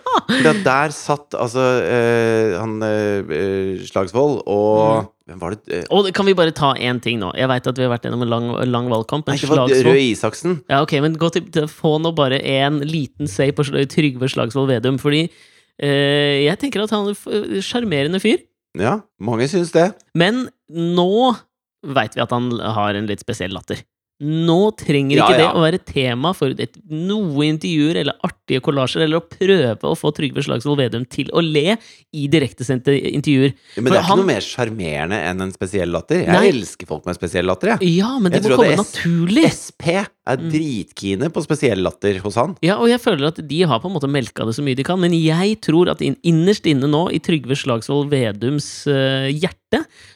[0.65, 5.07] Der satt altså eh, han eh, eh, Slagsvold og Mm.
[5.29, 5.61] Hvem var det?
[5.77, 7.35] eh, Og kan vi bare ta én ting nå?
[7.37, 10.01] Jeg veit at vi har vært gjennom en lang, lang valgkamp, men det Slagsvold Røe
[10.07, 10.55] Isaksen.
[10.73, 14.71] Ja, ok, men gå til, til Få nå bare en liten say på Trygve Slagsvold
[14.73, 18.41] Vedum, fordi eh, jeg tenker at han er en sjarmerende fyr.
[18.79, 19.91] Ja, mange syns det.
[20.17, 21.09] Men nå
[21.85, 23.85] veit vi at han har en litt spesiell latter.
[24.21, 25.53] Nå trenger Ja, ikke det ja.
[25.55, 30.11] å være tema for et, noe intervjuer eller artige kollasjer, eller å prøve å få
[30.17, 31.77] Trygve Slagsvold Vedum til å le
[32.19, 33.53] i direktesendte intervjuer.
[33.77, 36.25] Ja, Men For det er ikke han- noe mer sjarmerende enn en spesiell latter.
[36.25, 36.49] Jeg Nei.
[36.51, 37.95] elsker folk med spesiell latter, jeg.
[37.99, 39.45] Ja, men det Jeg må komme det naturlig.
[39.55, 39.87] SP
[40.27, 40.51] er Mm.
[40.53, 42.57] dritkine på spesiell latter hos han.
[42.61, 44.83] Ja, og jeg føler at de har på en måte melka det så mye de
[44.85, 49.68] kan, men jeg tror at innerst inne nå, i Trygve Slagsvold Vedums uh, hjerte,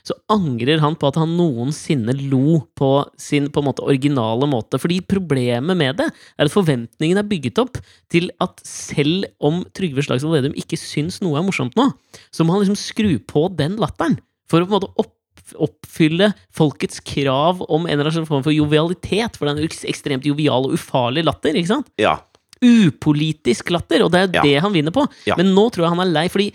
[0.03, 4.81] så angrer han på at han noensinne lo på sin på en måte originale måte.
[4.81, 7.77] Fordi problemet med det er at forventningen er bygget opp
[8.13, 11.91] til at selv om Trygve Slagsvold Vedum ikke syns noe er morsomt nå,
[12.33, 15.13] så må han liksom skru på den latteren for å på en måte opp
[15.59, 20.25] oppfylle folkets krav om en eller annen form for jovialitet, for det er en ekstremt
[20.25, 21.91] jovial og ufarlig latter, ikke sant?
[22.01, 22.15] Ja.
[22.63, 24.43] Upolitisk latter, og det er Ja.
[24.43, 25.05] det han vinner på.
[25.27, 25.37] Ja.
[25.37, 26.53] Men nå tror jeg han er lei, fordi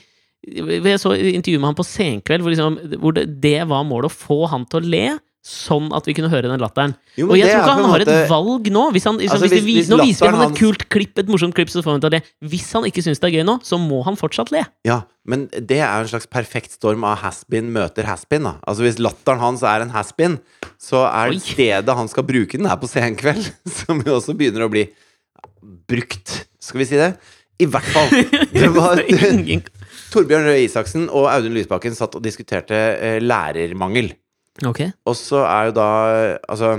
[0.47, 4.15] jeg så intervjuet med han på Senkveld, hvor, liksom, hvor det, det var målet å
[4.15, 5.07] få han til å le.
[5.47, 6.91] Sånn at vi kunne høre den latteren.
[7.15, 8.81] Jo, og jeg tror ikke han har måte- et valg nå.
[8.91, 11.17] Hvis han, liksom, Altså, hvis hvis- vi- hvis nå viser vi han et kult klipp,
[11.21, 12.21] et morsomt klipp, så får han til å le.
[12.43, 14.65] Hvis han ikke syns det er gøy nå, så må han fortsatt le.
[14.83, 18.43] Ja, men det er en slags perfekt storm av has-been møter has-been.
[18.67, 20.39] Altså Hvis latteren hans er en has-been,
[20.77, 21.39] så er Oi.
[21.39, 23.47] stedet han skal bruke den, er på Senkveld.
[23.71, 24.89] Som jo også begynner å bli
[25.87, 27.13] brukt, skal vi si det.
[27.59, 28.09] I hvert fall.
[28.51, 28.99] Det var
[30.13, 34.13] Torbjørn Røe Isaksen og Audun Lysbakken satt og diskuterte eh, lærermangel.
[34.65, 34.85] Ok.
[35.05, 35.89] Og så er jo da
[36.49, 36.71] Altså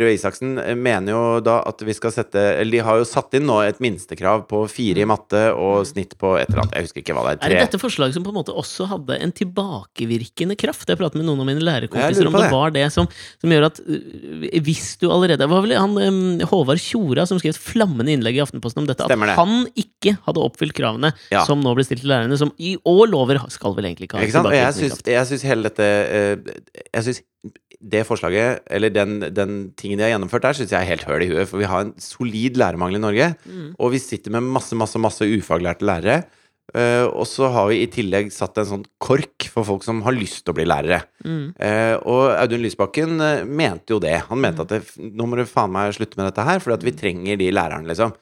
[0.00, 3.34] Røe Isaksen eh, mener jo da at vi skal sette Eller de har jo satt
[3.38, 6.76] inn nå et minstekrav på fire i matte og snitt på et eller annet.
[6.78, 7.44] Jeg husker ikke hva det er.
[7.46, 10.88] Er det dette forslaget som på en måte også hadde en tilbakevirkende kraft?
[10.88, 12.52] Jeg pratet med noen av mine lærerkompiser om det det.
[12.54, 13.08] var det som,
[13.42, 17.60] som gjør at øh, hvis du allerede var vel han Håvard Tjora som skrev et
[17.60, 21.44] flammende innlegg i Aftenposten om dette, at han ikke hadde oppfylt kravene Ja.
[21.48, 24.26] som nå ble stilt til lærerne, som i år lover skal vel egentlig ikke ha
[24.26, 25.06] tilbakevirkende kraft.
[25.14, 26.36] jeg syns hele dette eh,
[26.94, 27.22] Jeg syns
[27.84, 31.26] det forslaget, eller den, den tingen de har gjennomført der, syns jeg er helt høl
[31.26, 31.50] i huet.
[31.50, 33.28] For vi har en solid lærermangel i Norge.
[33.44, 33.74] Mm.
[33.76, 36.22] Og vi sitter med masse, masse, masse ufaglærte lærere.
[36.74, 40.16] Uh, og så har vi i tillegg satt en sånn kork for folk som har
[40.16, 41.02] lyst til å bli lærere.
[41.22, 41.52] Mm.
[41.60, 44.16] Uh, og Audun Lysbakken uh, mente jo det.
[44.30, 46.96] Han mente at det, nå må du faen meg slutte med dette her, for vi
[46.96, 48.16] trenger de lærerne, liksom.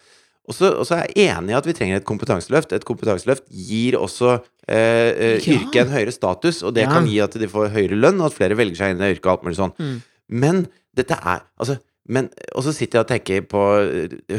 [0.49, 2.73] Og så er jeg enig i at vi trenger et kompetanseløft.
[2.75, 5.55] Et kompetanseløft gir også eh, eh, Ja.
[5.55, 6.91] yrket en høyere status, og det Ja.
[6.91, 9.27] kan gi at de får høyere lønn, og at flere velger seg inn i yrket
[9.27, 9.75] og alt mulig sånn.
[9.79, 10.03] Mm.
[10.31, 11.79] Men dette er Altså
[12.09, 13.63] men, Og så sitter jeg og tenker på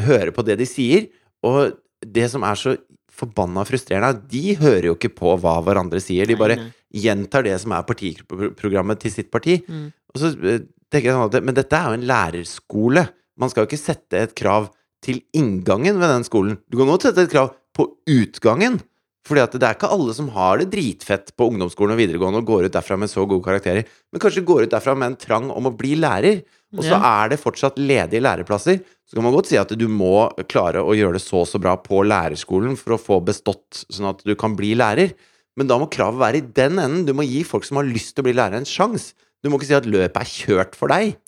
[0.04, 1.08] Hører på det de sier,
[1.42, 1.72] og
[2.04, 2.76] det som er så
[3.14, 6.26] forbanna frustrerende, er de hører jo ikke på hva hverandre sier.
[6.26, 6.72] De bare nei.
[6.92, 9.62] gjentar det som er partiprogrammet til sitt parti.
[9.68, 9.92] Mm.
[10.14, 10.58] Og så eh,
[10.90, 13.08] tenker jeg sånn at Men dette er jo en lærerskole.
[13.38, 14.68] Man skal jo ikke sette et krav
[15.04, 16.58] til inngangen ved den skolen.
[16.68, 18.80] Du kan godt sette et krav på utgangen.
[19.24, 22.48] Fordi at det er ikke alle som har det dritfett på ungdomsskolen og videregående og
[22.50, 25.48] går ut derfra med så gode karakterer, men kanskje går ut derfra med en trang
[25.48, 26.42] om å bli lærer.
[26.74, 28.80] Og så er det fortsatt ledige læreplasser.
[29.06, 31.60] Så kan man godt si at du må klare å gjøre det så og så
[31.62, 35.14] bra på lærerskolen for å få bestått, sånn at du kan bli lærer.
[35.54, 37.04] Men da må kravet være i den enden.
[37.06, 39.14] Du må gi folk som har lyst til å bli lærer, en sjanse.
[39.44, 41.18] Du må ikke si at løpet er kjørt for deg.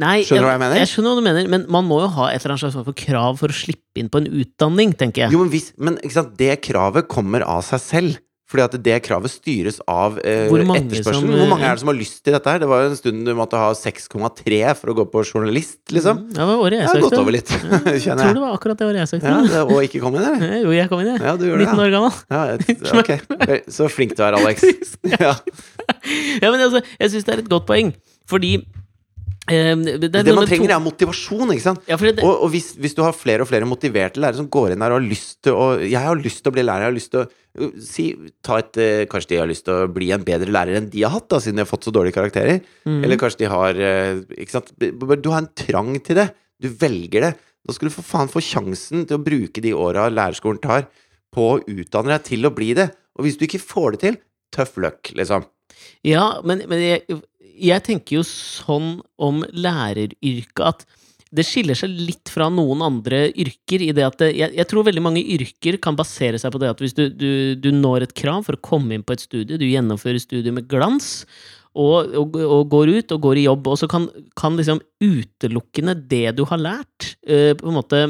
[0.00, 0.78] Nei, Skjønner du hva jeg mener?
[0.80, 2.96] Jeg skjønner hva du mener, men man må jo ha et eller annet slags for
[2.96, 5.34] krav for å slippe inn på en utdanning, tenker jeg.
[5.36, 5.98] Jo, men, hvis, men
[6.40, 8.22] det kravet kommer av seg selv.
[8.46, 11.24] Fordi at det kravet styres av eh, Hvor etterspørselen.
[11.26, 12.60] som, Hvor mange eh, er det som har lyst til dette her?
[12.62, 16.20] Det var jo en stund du måtte ha 6,3 for å gå på journalist, liksom.
[16.20, 17.08] Mm, Det var året jeg Det har søkte.
[17.10, 17.50] gått over litt,
[18.06, 19.34] Jeg tror det var akkurat det året jeg søkte.
[19.50, 20.56] Ja, og ikke kom inn, eller?
[20.68, 21.24] Jo, jeg kom inn, jeg.
[21.26, 21.74] Ja, du gjorde det.
[21.74, 22.22] 19 år gammel.
[22.30, 23.12] Ja, et, ok.
[23.80, 24.62] Så flink du er, Alex.
[25.16, 25.34] Ja.
[26.38, 27.94] Ja, men altså, jeg syns det er et godt poeng,
[28.30, 28.60] fordi
[29.46, 31.84] Um, det, Det man trenger, er motivasjon, ikke sant?
[31.86, 34.72] ja, det, Og, og hvis, hvis du har flere og flere motiverte lærere som går
[34.74, 36.90] inn der og har lyst til å Jeg har lyst til å bli lærer, jeg
[36.90, 37.28] har lyst til å
[37.82, 38.10] si,
[38.44, 41.04] ta et, eh, Kanskje de har lyst til å bli en bedre lærer enn de
[41.04, 42.60] har hatt, da, siden de har fått så dårlige karakterer.
[42.88, 43.00] Mm.
[43.04, 44.72] Eller kanskje de har eh, Ikke sant?
[44.76, 46.28] Du har en trang til det.
[46.62, 47.32] Du velger det.
[47.66, 50.86] Da skal du for faen få sjansen til å bruke de åra lærerskolen tar,
[51.34, 52.90] på å utdanne deg til å bli det.
[53.18, 54.20] Og hvis du ikke får det til,
[54.54, 55.48] tøff løkk, liksom.
[56.06, 60.86] Ja, men, men jeg, jeg tenker jo sånn om læreryrket at
[61.36, 64.86] det skiller seg litt fra noen andre yrker i det at det, jeg, jeg tror
[64.88, 68.16] veldig mange yrker kan basere seg på det at hvis du, du, du når et
[68.16, 71.24] krav for å komme inn på et studie, du gjennomfører studiet med glans,
[71.76, 74.06] og, og, og går ut og går i jobb, og så kan,
[74.38, 78.06] kan liksom utelukkende det du har lært, uh, på en måte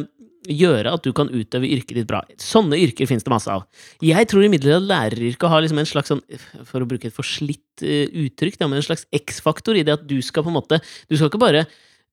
[0.47, 2.21] gjøre at du kan utøve yrket ditt bra.
[2.39, 3.65] Sånne yrker finnes det masse av.
[4.05, 6.23] Jeg tror imidlertid at læreryrket har liksom en slags sånn,
[6.69, 10.21] for å bruke et forslitt eh, uttrykk, men en slags X-faktor i det at du
[10.25, 10.79] skal på en måte
[11.11, 11.65] Du skal ikke bare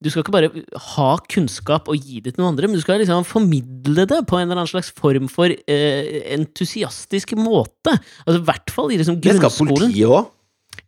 [0.04, 0.50] du skal ikke bare
[0.92, 4.36] ha kunnskap og gi det til noen andre, men du skal liksom formidle det på
[4.36, 7.96] en eller annen slags form for eh, entusiastisk måte.
[8.26, 10.28] Altså I hvert fall i liksom Det skal politiet òg.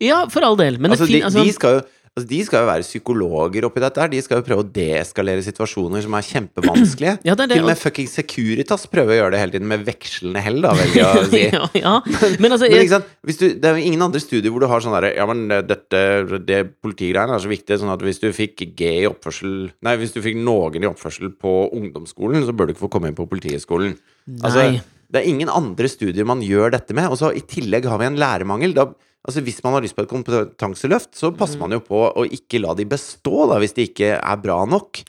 [0.03, 0.77] Ja, for all del.
[0.83, 1.85] Men Altså, det fin, altså, de, skal jo,
[2.17, 4.11] altså, de skal jo være psykologer oppi dette her.
[4.13, 7.15] De skal jo prøve å deeskalere situasjoner som er kjempevanskelige.
[7.29, 9.69] Ja, det er det, Til og med fucking Securitas prøver å gjøre det hele tiden
[9.71, 11.43] med vekslende hell, da, velger jeg å si.
[11.53, 11.95] ja, ja.
[12.43, 13.13] Men altså Men sant?
[13.27, 15.63] Du, det er jo ingen andre studier hvor du har sånn derre Ja, men eh,
[15.67, 16.03] dette
[16.49, 20.15] det politigreiene er så viktig, sånn at hvis du fikk G i oppførsel Nei, hvis
[20.17, 23.27] du fikk noen i oppførsel på ungdomsskolen, så bør du ikke få komme inn på
[23.31, 23.97] Politihøgskolen.
[24.41, 24.69] Altså,
[25.13, 27.09] det er ingen andre studier man gjør dette med.
[27.13, 28.75] Og så i tillegg har vi en lærermangel.
[28.77, 28.89] Da,
[29.27, 31.37] altså Hvis man har lyst på et kompetanseløft, så Mm.
[31.39, 34.65] passer man jo på å ikke la de bestå, da, hvis de ikke er bra
[34.65, 35.03] nok.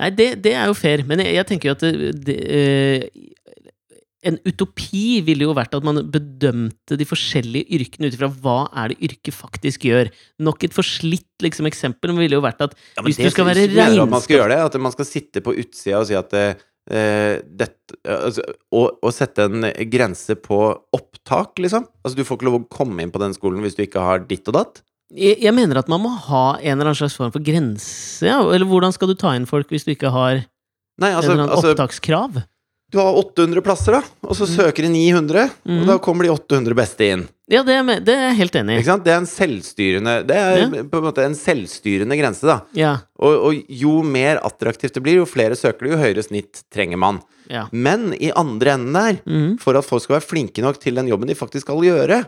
[0.00, 3.08] Nei, det, det er jo fair, men jeg, jeg tenker jo at det, det, eh,
[4.24, 8.92] En utopi ville jo vært at man bedømte de forskjellige yrkene ut ifra hva er
[8.92, 10.12] det yrket faktisk gjør.
[10.46, 14.04] Nok et forslitt liksom, eksempel ville jo vært at Ja, hvis du skal være regnskap...
[14.06, 16.54] at man skal gjøre det, at man skal sitte på utsida og si at eh,
[16.82, 18.42] dette, altså,
[18.74, 20.56] å, å, sette en grense på
[20.96, 21.84] opptak, liksom.
[22.02, 24.24] Altså Du får ikke lov å komme inn på den skolen hvis du ikke har
[24.26, 24.82] ditt og datt.
[25.12, 28.24] Jeg, jeg mener at man må ha en eller annen slags form for grense.
[28.24, 28.40] Ja.
[28.48, 31.44] Eller hvordan skal du ta inn folk hvis du ikke har Nei, en altså, eller
[31.44, 32.42] annen altså opptakskrav?
[32.92, 35.78] Du har 800 plasser, da, og så søker de 900, Mm.
[35.80, 37.22] og da kommer de 800 beste inn.
[37.52, 38.80] Ja, det er, det er jeg helt enig i.
[38.80, 39.04] Ikke sant?
[39.04, 42.60] Det er en selvstyrende Det er på en måte en selvstyrende grense, da.
[42.78, 46.64] Ja, Og, og jo mer attraktivt det blir, jo flere søker det, jo høyere snitt
[46.72, 47.20] trenger man.
[47.52, 47.66] ja.
[47.72, 49.58] Men i andre enden der, mm.
[49.60, 52.22] for at folk skal være flinke nok til den jobben de faktisk skal gjøre,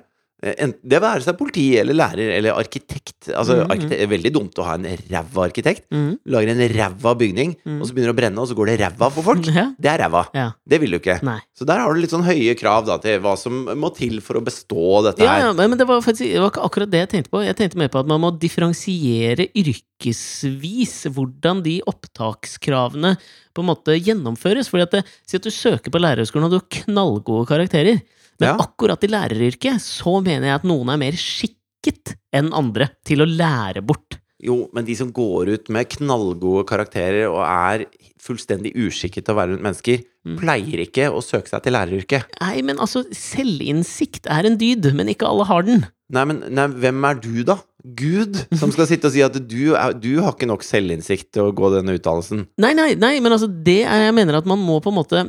[0.44, 3.30] Det være seg politi eller lærer eller arkitekt.
[3.32, 5.86] Altså, mm, arkite- det er veldig dumt å ha en ræva arkitekt.
[5.94, 6.18] Mm.
[6.34, 7.78] Lager en ræva bygning, mm.
[7.80, 9.48] og så begynner det å brenne, og så går det ræva for folk.
[9.54, 9.68] Ja.
[9.78, 10.24] Det er ræva.
[10.34, 10.48] ja.
[10.68, 11.16] Det vil du ikke.
[11.24, 11.38] Nei.
[11.56, 14.36] Så der har du litt sånn høye krav da, til hva som må til for
[14.40, 15.46] å bestå dette her.
[15.46, 17.42] ja, men det var faktisk det var ikke akkurat det jeg tenkte på.
[17.46, 23.14] Jeg tenkte mer på at man må differensiere yrkesvis hvordan de opptakskravene
[23.54, 24.68] på en måte gjennomføres.
[24.72, 28.02] Fordi at det, Si at du søker på lærerhøgskolen og du har knallgode karakterer.
[28.40, 28.56] Men Ja.
[28.58, 33.28] akkurat i læreryrket så mener jeg at noen er mer skikket enn andre til å
[33.28, 34.18] lære bort.
[34.44, 37.86] Jo, men de som går ut med knallgode karakterer og er
[38.20, 40.38] fullstendig uskikket til å være rundt mennesker, Mm.
[40.40, 42.24] pleier ikke å søke seg til læreryrket.
[42.40, 45.84] Nei, men altså, selvinnsikt er en dyd, men ikke alle har den.
[46.14, 47.58] Nei, men nei, hvem er du, da?
[47.84, 51.50] Gud, som skal sitte og si at du, er, du har ikke nok selvinnsikt til
[51.50, 52.46] å gå denne utdannelsen.
[52.64, 55.24] Nei, nei, nei, men altså, det er Jeg mener at man må på en måte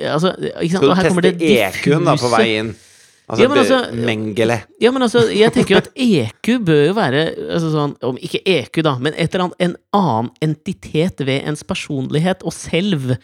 [0.00, 0.34] altså?
[0.38, 2.74] Skal du teste EQ-en da på vei inn?
[3.28, 4.62] Altså, Ja, altså- Mengele.
[4.80, 8.40] Ja, men altså, jeg tenker jo at EQ bør jo være altså sånn, Om ikke
[8.46, 13.18] EQ, da, men et eller annet, en annen entitet ved ens personlighet og selv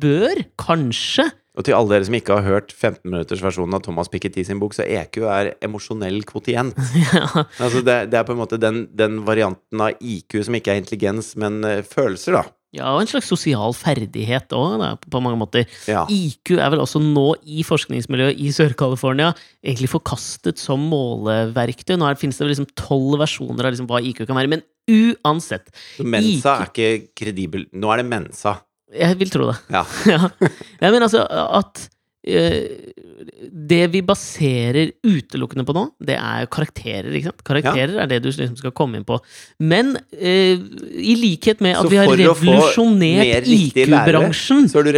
[0.00, 4.60] bør kanskje Og til alle dere som ikke har hørt 15-minuttersversjonen av Thomas Piketty sin
[4.62, 6.76] bok, så EQ er emosjonell kvotient.
[7.12, 7.26] ja,
[7.58, 10.80] Altså det, det er på en måte den, den varianten av IQ som ikke er
[10.84, 12.44] intelligens, men eh, følelser, da.
[12.76, 15.64] Ja, og en slags sosial ferdighet òg, på mange måter.
[15.88, 16.02] Ja.
[16.12, 19.30] IQ er vel også nå i forskningsmiljøet i Sør-California
[19.64, 21.96] egentlig forkastet som måleverktøy.
[21.96, 25.72] Nå finnes det vel liksom tolv versjoner av liksom hva IQ kan være, men uansett.
[25.96, 26.60] Så Mensa IQ.
[26.60, 27.64] er ikke kredibel.
[27.72, 28.58] Nå er det Mensa.
[28.92, 29.56] Jeg vil tro det.
[29.72, 29.84] Ja.
[30.14, 30.28] ja.
[30.38, 31.88] Jeg mener altså at
[32.28, 37.08] Det vi baserer utelukkende på nå, det er karakterer.
[37.16, 37.44] ikke sant?
[37.46, 39.18] Karakterer er det du liksom skal komme inn på.
[39.60, 40.60] Men eh,
[41.00, 44.92] i likhet med at vi har revolusjonert IQ-bransjen Så har du,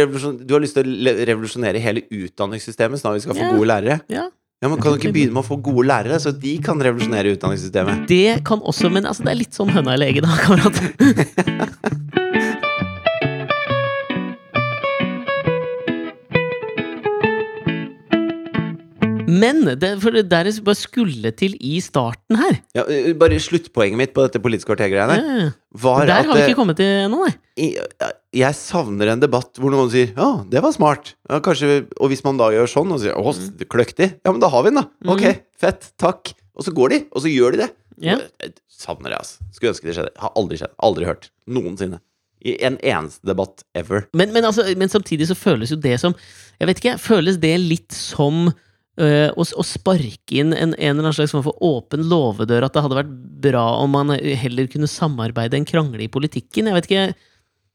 [0.45, 3.51] du har lyst til å revolusjonere hele utdanningssystemet, sånn at vi skal få Ja.
[3.55, 3.99] gode lærere?
[4.11, 4.27] ja,
[4.61, 7.31] Ja, men Kan du ikke begynne med å få gode lærere, så de kan revolusjonere
[7.33, 8.03] utdanningssystemet?
[8.07, 10.77] Det kan også Men altså, det er litt sånn høna eller egget, da, kamerat.
[19.41, 23.39] Men det, for det der jeg bare skulle til i starten her Ja, øh, bare
[23.41, 25.47] Sluttpoenget mitt på dette Politisk kvarter-greiene ja,
[25.83, 27.33] var Der at har vi eh, ikke kommet til ennå, nei.
[27.57, 31.13] jeg, jeg savner en debatt hvor noen sier 'ja, det var smart'.
[31.29, 33.65] Ja, kanskje, og hvis man da gjør sånn og sier 'å, mm.
[33.71, 35.11] kløktig', ja, men da har vi den, da.
[35.11, 35.39] Ok, Mm.
[35.57, 36.33] fett, takk.
[36.55, 37.69] Og så går de, og så gjør de det.
[38.01, 38.17] Ja.
[38.41, 39.39] Jeg savner det, altså.
[39.53, 40.11] Skulle ønske det skjedde.
[40.19, 40.73] Har aldri skjedd.
[40.83, 41.29] Aldri hørt.
[41.47, 41.99] Noensinne.
[42.43, 44.07] I en eneste debatt ever.
[44.17, 46.15] Men, men, altså, men samtidig så føles jo det som
[46.59, 48.51] Jeg vet ikke, føles det litt som
[48.99, 52.67] å, å sparke inn en, en eller annen slags form for åpen låvedør?
[52.67, 53.13] At det hadde vært
[53.45, 56.69] bra om man heller kunne samarbeide enn krangle i politikken?
[56.69, 57.05] Jeg vet ikke.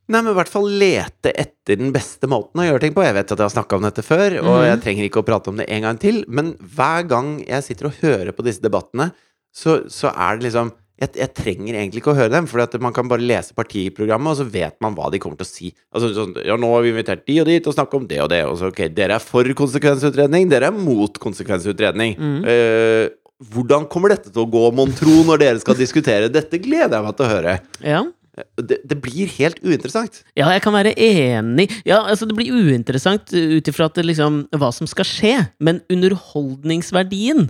[0.07, 3.03] Nei, men i hvert fall lete etter den beste måten å gjøre ting på.
[3.03, 4.67] Jeg vet at jeg har snakka om dette før, og mm.
[4.69, 7.89] jeg trenger ikke å prate om det en gang til, men hver gang jeg sitter
[7.89, 9.11] og hører på disse debattene,
[9.51, 12.95] så, så er det liksom jeg, jeg trenger egentlig ikke å høre dem, for man
[12.97, 15.73] kan bare lese partiprogrammet, og så vet man hva de kommer til å si.
[15.93, 18.23] Altså sånn Ja, nå har vi invitert de og de til å snakke om det
[18.25, 22.17] og det, og så ok, dere er for konsekvensutredning, dere er mot konsekvensutredning.
[22.17, 22.39] Mm.
[22.49, 23.05] Eh,
[23.53, 26.33] hvordan kommer dette til å gå, mon tro, når dere skal diskutere?
[26.33, 27.59] Dette gleder jeg meg til å høre.
[27.85, 28.07] Ja.
[28.37, 30.23] Det, det blir helt uinteressant.
[30.37, 31.71] Ja, jeg kan være enig.
[31.89, 37.47] Ja, altså Det blir uinteressant ut ifra liksom, hva som skal skje, men underholdningsverdien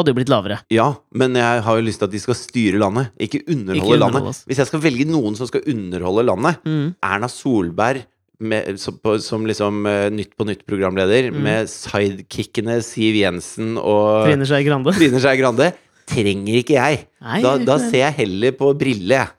[0.00, 0.60] hadde jo blitt lavere.
[0.72, 3.94] Ja, men jeg har jo lyst til at de skal styre landet, ikke underholde Ikke
[3.98, 4.28] underholde landet.
[4.34, 4.44] oss.
[4.48, 6.94] Hvis jeg skal velge noen som skal underholde landet, Mm.
[7.02, 8.04] Erna Solberg
[8.40, 11.42] med, som, som liksom eh, Nytt på Nytt-programleder, Mm.
[11.42, 14.92] med sidekickene Siv Jensen og Trine Skei Grande.
[14.98, 15.72] Trine Skei Grande,
[16.08, 17.02] trenger ikke jeg.
[17.20, 19.34] Nei, Da, da ser jeg heller på Brille, jeg.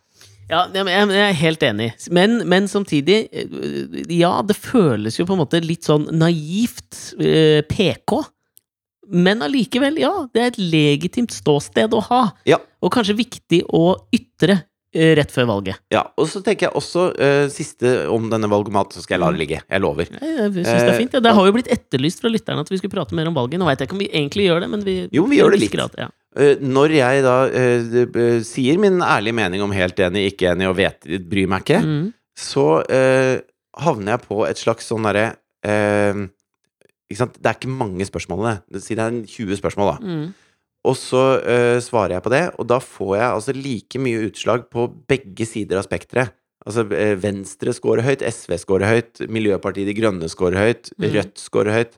[0.50, 1.92] Ja, jeg er helt enig.
[2.10, 7.62] Men, men samtidig øh, Ja, det føles jo på en måte litt sånn naivt øh,
[7.70, 8.16] PK.
[9.12, 10.12] Men allikevel, ja.
[10.34, 12.24] Det er et legitimt ståsted å ha.
[12.46, 12.58] Ja.
[12.84, 14.60] Og kanskje viktig å ytre
[14.96, 15.80] øh, rett før valget.
[15.94, 19.32] Ja, og så tenker jeg også uh, siste om denne valgomat, så skal jeg la
[19.34, 19.60] det ligge.
[19.70, 20.08] Jeg lover.
[20.14, 21.18] Jeg, jeg synes det er Eh, fint.
[21.18, 21.24] Ja.
[21.26, 23.60] Det har jo blitt etterlyst fra lytterne at vi skulle prate mer om valget.
[23.62, 25.62] Nå veit jeg ikke om vi egentlig gjør det, men vi Jo, vi gjør det
[25.66, 25.72] litt.
[25.76, 26.10] grad, Ja.
[26.40, 30.70] uh, Når jeg da uh, eh, sier min ærlige mening om helt enig, ikke enig
[30.70, 32.14] og vet, bryr meg ikke, Mm.
[32.38, 33.42] så eh,
[33.80, 36.28] havner jeg på et slags sånn derre eh,
[37.10, 37.40] Ikke sant?
[37.40, 38.62] Det er ikke mange spørsmålene.
[38.70, 39.98] Det Si det er 20 spørsmål, da.
[40.06, 40.50] Mm.
[40.90, 44.70] Og så uh, svarer jeg på det, og da får jeg altså like mye utslag
[44.72, 46.36] på begge sider av spekteret.
[46.68, 51.06] Altså eh, Venstre scorer høyt, SV scorer høyt, Miljøpartiet De Grønne scorer høyt, mm.
[51.16, 51.94] Rødt scorer høyt.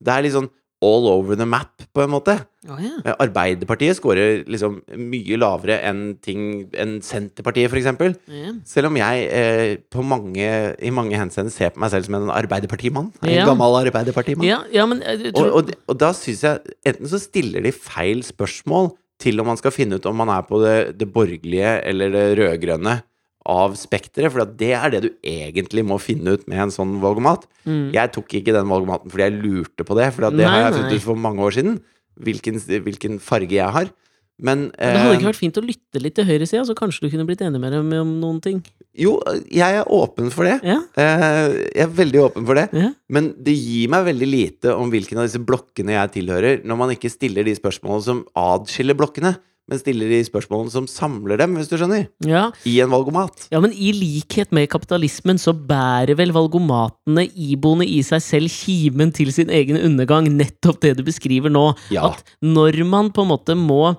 [0.00, 0.48] Det er litt sånn
[0.84, 2.34] all over the map, på en måte.
[2.68, 2.98] Oh, ja.
[3.04, 8.16] Eh, Arbeiderpartiet scorer liksom mye lavere enn ting enn Senterpartiet, eksempel.
[8.28, 8.52] Ja.
[8.68, 12.32] Selv om jeg eh, på mange, i mange henseender ser på meg selv som en
[12.34, 13.12] arbeiderpartimann.
[13.22, 13.46] En Ja.
[13.48, 14.46] gammel arbeiderpartimann.
[14.46, 15.48] Ja, ja, men tror...
[15.48, 19.56] Og, og, og da syns jeg enten så stiller de feil spørsmål til om man
[19.56, 22.98] skal finne ut om man er på det, det borgerlige eller det rød-grønne
[23.46, 27.46] av spekteret, for det er det du egentlig må finne ut med en sånn valgomat.
[27.64, 27.92] mm.
[27.94, 30.80] Jeg tok ikke den valgomaten fordi jeg lurte på det, for det Nei, har jeg
[30.80, 31.78] funnet ut for mange år siden.
[32.16, 33.90] Hvilken, hvilken farge jeg har.
[34.36, 37.12] Men Det hadde eh, ikke vært fint å lytte litt til høyresida, så kanskje du
[37.12, 38.58] kunne blitt enig med dem om noen ting.
[38.96, 39.14] Jo,
[39.52, 40.58] jeg er åpen for det.
[40.64, 42.68] Ja, Eh, jeg er veldig åpen for det.
[42.72, 42.90] ja.
[43.08, 46.92] Men det gir meg veldig lite om hvilken av disse blokkene jeg tilhører, når man
[46.92, 51.70] ikke stiller de spørsmålene som adskiller blokkene, men stiller de spørsmålene som samler dem, hvis
[51.70, 52.06] du skjønner.
[52.22, 52.44] ja.
[52.68, 53.48] I en valgomat.
[53.50, 59.10] Ja, men i likhet med kapitalismen så bærer vel valgomatene iboende i seg selv kimen
[59.16, 61.72] til sin egen undergang, nettopp det du beskriver nå.
[61.90, 62.12] Ja.
[62.12, 63.96] At når man på en måte må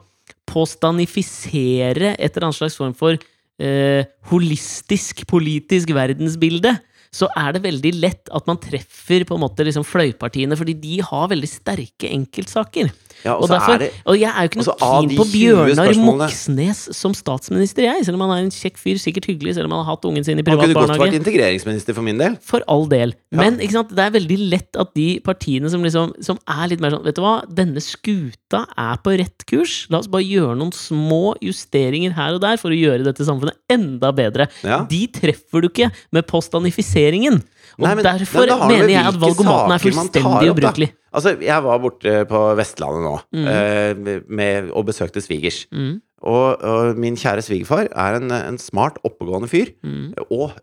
[0.48, 3.18] påstandifisere et eller annet slags form for
[3.60, 6.78] eh, holistisk politisk verdensbilde,
[7.14, 11.00] så er det veldig lett at man treffer på en måte liksom fløypartiene, fordi de
[11.04, 12.92] har veldig sterke enkeltsaker.
[13.26, 15.26] Ja, Og, og derfor, er det og jeg er jo ikke altså, noe keen på
[15.32, 18.06] Bjørnar Moxnes som statsminister, jeg.
[18.08, 20.26] Selv om han er en kjekk fyr, sikkert hyggelig, selv om han har hatt ungen
[20.28, 22.38] sin i Han kunne godt vært integreringsminister for min del.
[22.46, 23.16] For all del.
[23.34, 23.42] Ja.
[23.42, 23.94] Men sant?
[23.98, 27.18] det er veldig lett at de partiene som, liksom, som er litt mer sånn Vet
[27.18, 29.76] du hva, denne skuta er på rett kurs.
[29.94, 33.58] La oss bare gjøre noen små justeringer her og der for å gjøre dette samfunnet
[33.72, 34.50] enda bedre.
[34.66, 34.82] Ja.
[34.90, 37.42] De treffer du ikke med postanifiseringen.
[37.78, 40.92] Og Nei, men- derfor men mener jeg at valgomaten er fullstendig ubrukelig.
[41.18, 43.48] Altså, jeg var borte på Vestlandet nå Mm.
[43.50, 45.64] eh, med, og besøkte svigers.
[45.74, 45.96] Mm,
[46.28, 49.70] Og, og min kjære svigerfar er en, en smart, oppegående fyr.
[49.86, 50.54] mm, Og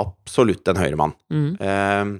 [0.00, 1.14] absolutt en høyremann.
[1.32, 1.50] mm.
[1.60, 2.18] Eh,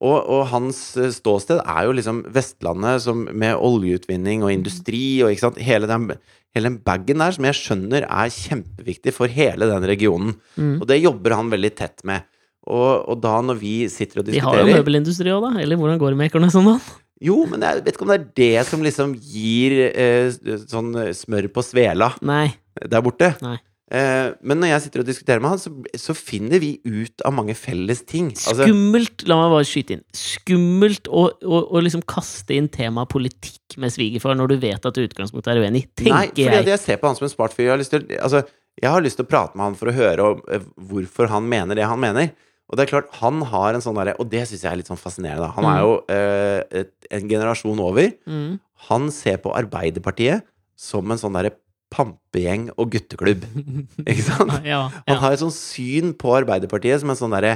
[0.00, 5.32] og, og hans eh, ståsted er jo liksom Vestlandet som, med oljeutvinning og industri og
[5.32, 6.12] ikke sant, hele den,
[6.54, 10.36] hele den bagen der som jeg skjønner er kjempeviktig for hele den regionen.
[10.56, 10.76] Mm.
[10.80, 12.22] Og det jobber han veldig tett med.
[12.66, 15.62] Og, og da når vi sitter og diskuterer De har jo møbelindustri òg, da.
[15.62, 16.82] Eller hvordan går det med ekornet dagen?
[17.24, 20.28] Jo, men jeg vet ikke om det er det som liksom gir eh,
[20.70, 22.52] sånn smør på svela Nei.
[22.78, 23.32] der borte.
[23.42, 23.56] Nei.
[23.88, 27.32] Eh, men når jeg sitter og diskuterer med han, så, så finner vi ut av
[27.32, 28.28] mange felles ting.
[28.36, 33.08] Altså, Skummelt, la meg bare skyte inn, skummelt å, å, å liksom kaste inn temaet
[33.12, 36.44] politikk med svigerfar når du vet at du i utgangspunktet er uenig, tenker nei, fordi
[36.44, 36.68] jeg.
[36.74, 37.70] jeg ser på han som en smart fyr.
[37.70, 38.44] Jeg har lyst til, altså,
[38.78, 41.48] jeg har lyst til å prate med han for å høre om, eh, hvorfor han
[41.48, 42.28] mener det han mener.
[42.68, 44.90] Og det er klart, han har en sånn derre Og det syns jeg er litt
[44.90, 45.48] sånn fascinerende.
[45.56, 45.84] Han er Mm.
[45.86, 48.10] jo eh, et, en generasjon over.
[48.28, 48.58] Mm.
[48.90, 50.44] Han ser på Arbeiderpartiet
[50.76, 51.54] som en sånn derre
[51.90, 53.46] pampegjeng og gutteklubb.
[54.10, 54.52] Ikke sant?
[54.68, 57.54] Ja, Han har et sånn syn på Arbeiderpartiet som en sånn derre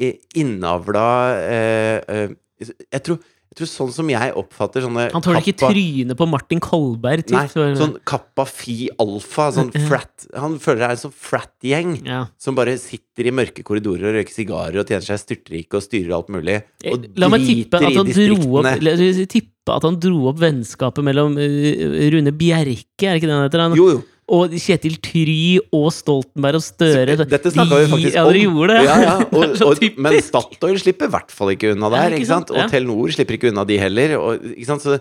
[0.00, 1.04] eh, innavla
[1.36, 2.28] eh, eh,
[2.64, 3.20] jeg, tror,
[3.56, 7.24] tror sånn som jeg oppfatter sånne Han tåler ikke trynet på Martin Kolberg.
[7.32, 9.48] Nei, typ, for- sånn Kappa Fi Alfa.
[9.56, 12.20] Sånn frat Han føler det er en sånn frat-gjeng ja.
[12.38, 16.12] som bare sitter i mørke korridorer og røyker sigarer og tjener seg styrtrike og styrer
[16.18, 16.60] alt mulig.
[16.86, 21.02] Og Eh, La meg tippe at han dro opp tippe at han dro opp vennskapet
[21.02, 23.64] mellom eh, Rune Bjerke, er ikke det han heter?
[23.64, 23.74] Han?
[23.78, 24.02] Jo, jo.
[24.26, 25.34] Og Kjetil Try
[25.70, 27.14] og Stoltenberg og Støre.
[27.30, 28.32] Dette snakka vi faktisk ja, om.
[28.66, 28.78] det?
[28.82, 30.16] Ja, ja, og, og, men.
[30.26, 32.16] Statoil slipper i hvert fall ikke unna der.
[32.18, 32.50] ikke sant?
[32.50, 34.16] Og Telenor slipper ikke unna de heller.
[34.18, 34.48] Og?
[34.66, 34.98] Så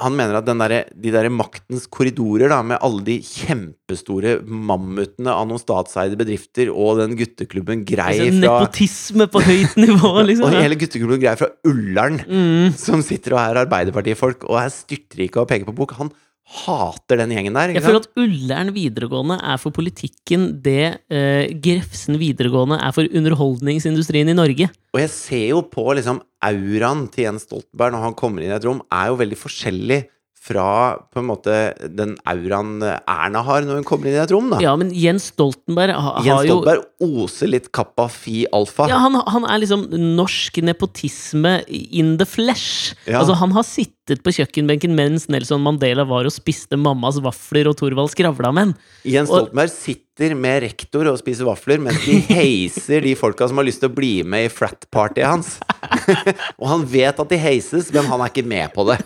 [0.00, 5.30] han mener at den derre- de der maktens korridorer, da, med alle de kjempestore mammutene
[5.30, 10.48] av noen statseide bedrifter, og den gutteklubben Grei Altså, fra Nepotisme på høyt nivå, liksom.
[10.48, 12.72] Og hele gutteklubben Grei fra Ullern, Mm.
[12.80, 15.94] som sitter og er Arbeiderpartifolk og er styrtrike og peker på bok.
[16.00, 16.10] Han
[16.44, 17.72] hater den gjengen der.
[17.72, 24.28] Jeg føler at Ullern videregående er for politikken det eh, Grefsen videregående er for underholdningsindustrien
[24.28, 24.68] i Norge.
[24.94, 28.58] Og jeg ser jo på liksom auraen til Jens Stoltenberg når han kommer inn i
[28.58, 30.00] et rom, er jo veldig forskjellig
[30.44, 31.54] fra på en måte
[31.96, 34.58] den auraen Erna har når hun kommer inn i et rom, da.
[34.60, 38.86] Ja, men Jens Stoltenberg ha, Jens har jo Jens Stoltenberg oser litt Kappa Fi Alfa.
[38.92, 39.86] ja, han, han er liksom
[40.18, 42.92] norsk nepotisme in the flesh.
[43.08, 43.22] Ja.
[43.22, 47.78] Altså, han har sittet på kjøkkenbenken mens Nelson Mandela var og spiste mammas vafler og
[47.80, 48.76] Thorvald skravla med han.
[49.08, 53.58] Jens og- Stoltenberg sitter med rektor og spiser vafler mens de heiser de folka som
[53.58, 55.56] har lyst til å bli med i frat-partyet hans.
[56.60, 59.00] og han vet at de heises, men han er ikke med på det.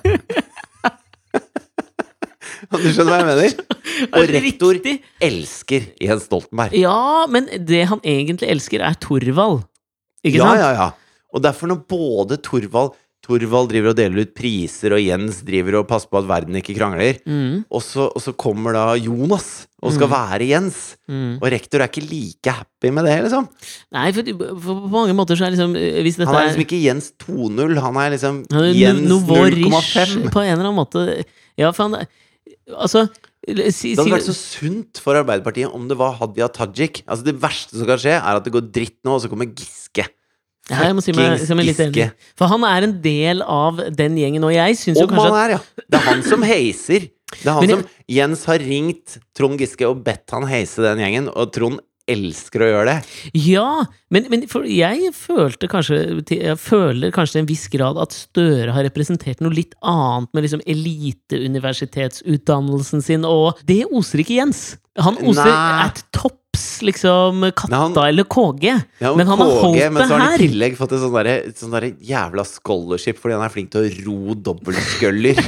[2.82, 3.58] du skjønner hva jeg mener?
[4.18, 4.96] Og rektor Riktig.
[5.24, 6.76] elsker Jens Stoltenberg.
[6.78, 9.64] Ja, men det han egentlig elsker, er Torvald.
[10.24, 10.62] Ikke ja, sant?
[10.64, 10.88] ja, ja.
[11.34, 12.96] Og derfor når både Torvald
[13.28, 16.72] Torvald driver og deler ut priser, og Jens driver og passer på at verden ikke
[16.78, 17.18] krangler.
[17.28, 20.78] Mm, Og så, og så kommer da Jonas og skal være Jens.
[21.10, 21.34] mm.
[21.42, 23.48] Og rektor er ikke like happy med det, liksom.
[23.92, 24.30] Nei, for,
[24.62, 27.10] for på mange måter så er liksom eh, Hvis dette Han er liksom ikke Jens
[27.26, 30.30] 2.0, han er liksom Han er Jens no- Nouveau Riche 0,5.
[30.32, 31.04] på en eller annen måte.
[31.58, 32.06] Ja, for han
[32.76, 33.06] Altså
[33.72, 37.02] si, Det hadde vært så sunt for Arbeiderpartiet om det var Hadia Tajik.
[37.08, 39.48] Altså Det verste som kan skje, er at det går dritt nå, og så kommer
[39.48, 40.04] Giske.
[40.68, 42.10] ja, jeg må si meg, si meg litt enig.
[42.36, 45.44] For han er en del av den gjengen, og jeg syns jo kanskje han at
[45.46, 45.84] er, ja.
[45.88, 47.08] Det er han som heiser.
[47.32, 47.86] Det er han jeg- som
[48.18, 52.68] Jens har ringt Trond Giske og bedt han heise den gjengen, og Trond elsker å
[52.72, 52.98] gjøre det.
[53.44, 53.84] Ja,
[54.14, 55.98] men, men for jeg følte kanskje
[56.32, 60.42] Jeg føler kanskje til en viss grad at Støre har representert noe litt annet med
[60.46, 64.60] liksom eliteuniversitetsutdannelsen sin, og det oser ikke Jens.
[64.98, 65.84] Han oser Nei.
[65.86, 68.64] at tops, liksom, Katta han- eller KG.
[69.00, 69.90] Ja, men han har holdt det her.
[69.94, 71.00] men så har han i tillegg fått et
[71.60, 75.36] sånn derre jævla scholarship fordi han er flink til å ro dobbeltsculler.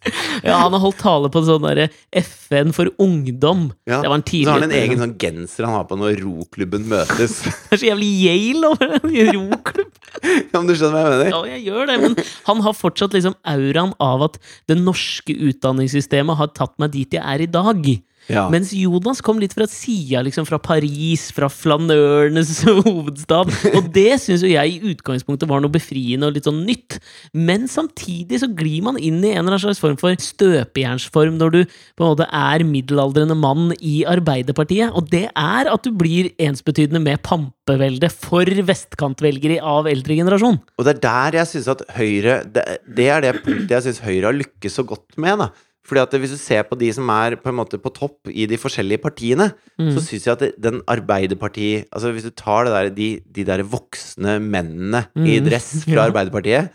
[0.46, 3.68] Ja, han har holdt tale på sånn derre FN for ungdom.
[3.88, 4.00] Ja.
[4.00, 6.86] Det var en Så har han en egen sånn genser han har på når roklubben
[6.90, 7.40] møtes.
[7.68, 9.90] Det er så jævlig Yale over en roklubb.
[10.24, 11.32] Ja, men du skjønner hva jeg mener?
[11.32, 12.16] Ja, jeg gjør det, men
[12.48, 14.40] han har fortsatt liksom auraen av at
[14.70, 17.90] det norske utdanningssystemet har tatt meg dit jeg er i dag.
[18.30, 18.44] Ja.
[18.52, 23.50] Mens Jonas kom litt fra sida, liksom fra Paris, fra flanørenes hovedstad.
[23.74, 27.00] Og det syns jo jeg i utgangspunktet var noe befriende og litt sånn nytt.
[27.34, 31.56] Men samtidig så glir man inn i en eller annen slags form for støpejernsform når
[31.56, 34.94] du på en måte er middelaldrende mann i Arbeiderpartiet.
[34.94, 40.60] Og det er at du blir ensbetydende med pampevelde for vestkantvelgere av eldre generasjon.
[40.78, 44.04] Og det er der jeg syns at Høyre det, det er det punktet jeg syns
[44.04, 45.42] Høyre har lykkes så godt med.
[45.42, 45.50] da
[45.90, 48.46] fordi at Hvis du ser på de som er på en måte på topp i
[48.50, 49.90] de forskjellige partiene, Mm.
[49.96, 54.38] så syns jeg at den Arbeiderpartiet Altså Hvis du tar der, de, de der voksne
[54.40, 55.48] mennene i Mm.
[55.50, 56.06] dress fra Ja.
[56.10, 56.70] Arbeiderpartiet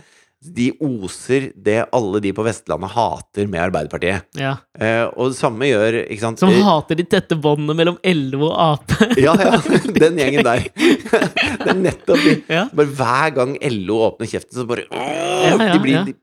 [0.45, 4.28] De oser det alle de på Vestlandet hater med Arbeiderpartiet.
[4.38, 4.51] Ja.
[4.78, 6.38] Eh, og det samme gjør ikke sant?
[6.38, 8.93] Som Eh, hater de tette båndene mellom LO og Ap.
[9.18, 9.57] Ja, ja.
[9.95, 10.68] Den gjengen der.
[11.66, 12.36] Det er nettopp de.
[12.51, 12.68] Ja.
[12.78, 16.13] Bare hver gang LO åpner kjeften, så bare Ja, ja, de blir, de,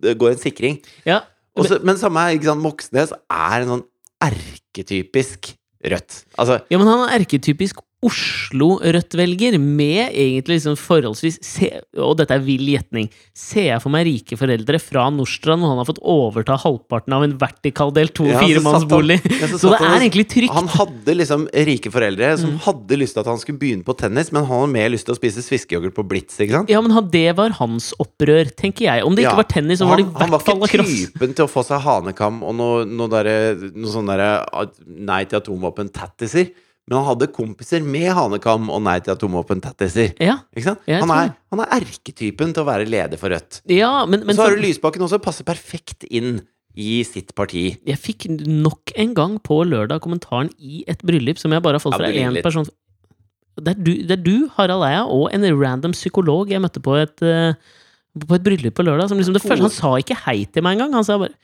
[0.00, 0.80] Det går en sikring.
[1.04, 1.20] Ja.
[1.58, 3.86] Også, men samme ikke sant, Moxnes er en sånn
[4.22, 6.24] erketypisk Rødt.
[6.36, 11.68] Altså, Ja, men han er erketypisk Oslo-Rødt-velger, med egentlig liksom forholdsvis se,
[12.00, 13.10] Og dette er vill gjetning.
[13.36, 17.24] Ser jeg for meg rike foreldre fra Nordstrand, og han har fått overta halvparten av
[17.26, 19.18] en vertikaldelt to- Ja, og så firemannsbolig.
[19.40, 20.54] ja, så Så det er egentlig trygt.
[20.54, 22.58] han hadde liksom rike foreldre som Mm.
[22.64, 25.14] hadde lyst til at han skulle begynne på tennis, men han hadde mer lyst til
[25.14, 26.70] å spise sviskeyoghurt på Blitz, ikke sant?
[26.70, 29.04] Ja, men det var hans opprør, tenker jeg.
[29.04, 29.36] Om det ikke Ja.
[29.36, 31.80] var tennis, så var det i han, han var ikke typen til å få seg
[31.82, 34.46] hanekam og noe, noe, der, noe sånn derre
[34.86, 36.50] nei til atomvåpen-tattiser.
[36.90, 40.16] Men han hadde kompiser med hanekam og nei til atomvåpen-tattiser.
[40.18, 41.12] Ja, Han
[41.54, 43.60] han er erketypen til å være leder for Rødt.
[43.70, 46.40] ja men, men så har du Lysbakken også, passer perfekt inn
[46.74, 47.78] i sitt parti.
[47.86, 51.84] Jeg fikk nok en gang på lørdag kommentaren i et bryllup som jeg bare har
[51.84, 52.66] fått fra én person.
[53.60, 56.94] Det er, du, det er du, Harald Eia, og en random psykolog jeg møtte på
[56.96, 57.54] et, eh,
[58.18, 59.10] på et bryllup på lørdag.
[59.10, 60.94] Som liksom det første, han sa ikke hei til meg engang.
[60.98, 61.34] Han sa bare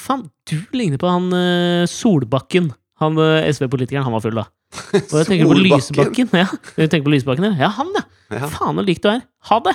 [0.00, 2.70] Faen, du ligner på han eh, Solbakken.
[3.00, 4.04] Han eh, SV-politikeren.
[4.06, 4.46] Han var full, da.
[5.00, 6.32] Og jeg tenker på Lysbakken.
[6.36, 7.66] Ja, jeg tenker på Lysbakken, ja.
[7.66, 8.04] ja, han, ja.
[8.30, 9.24] Ja, Faen så lik du er.
[9.50, 9.74] Ha det!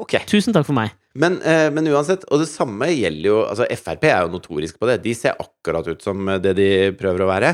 [0.00, 0.24] Okay.
[0.26, 0.94] Tusen takk for meg.
[1.14, 4.88] Men, eh, men uansett, og det samme gjelder jo Altså, Frp er jo notorisk på
[4.90, 4.96] det.
[5.04, 7.52] De ser akkurat ut som det de prøver å være.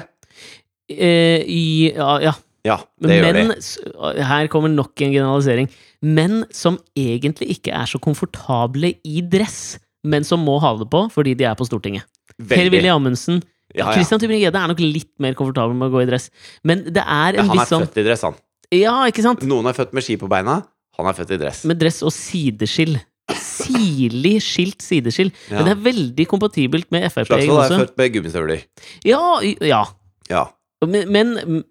[0.90, 2.32] Eh, i, ja, ja,
[2.66, 4.24] Ja, det gjør de.
[4.30, 5.68] her kommer nok en generalisering.
[6.02, 11.06] Menn som egentlig ikke er så komfortable i dress, men som må ha det på
[11.12, 12.08] fordi de er på Stortinget.
[12.40, 13.42] Per-Willy Amundsen.
[13.74, 13.92] Ja, ja.
[13.94, 16.30] Christian Tybring-Gjedde er nok litt mer komfortabel med å gå i dress.
[16.66, 18.38] Men det er Ja, en han er sånn født i dress, han.
[18.74, 19.42] Ja, ikke sant?
[19.46, 20.60] Noen er født med ski på beina.
[20.98, 21.62] Han er født i dress.
[21.70, 22.98] Med dress og sideskill.
[23.30, 25.30] Sirlig skilt sideskill.
[25.52, 28.64] Men det er veldig kompatibelt med Frp-egen Slagsvold er født med gummistøvler.
[29.06, 29.22] Ja,
[29.62, 29.84] ja.
[30.30, 30.44] Ja.
[30.86, 31.64] Men, men,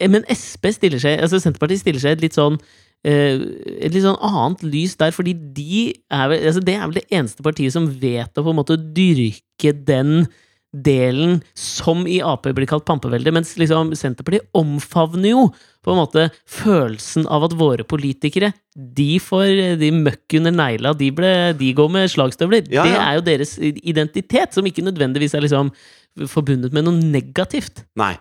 [0.00, 2.54] men SP stiller seg Altså Senterpartiet stiller seg et litt sånn
[3.04, 6.96] eh, et litt sånn annet lys der, fordi de er vel, altså det er vel
[7.00, 10.24] det eneste partiet som vet å på en måte dyrke den
[10.70, 15.44] delen som i Ap blir kalt pampevelde, mens liksom Senterpartiet omfavner jo
[15.82, 21.10] på en måte følelsen av at våre politikere de får de møkk under negla, de,
[21.14, 22.68] ble, de går med slagstøvler.
[22.70, 25.72] Ja, Det er jo deres identitet, som ikke nødvendigvis er liksom
[26.30, 27.84] forbundet med noe negativt.
[27.98, 28.14] Nei.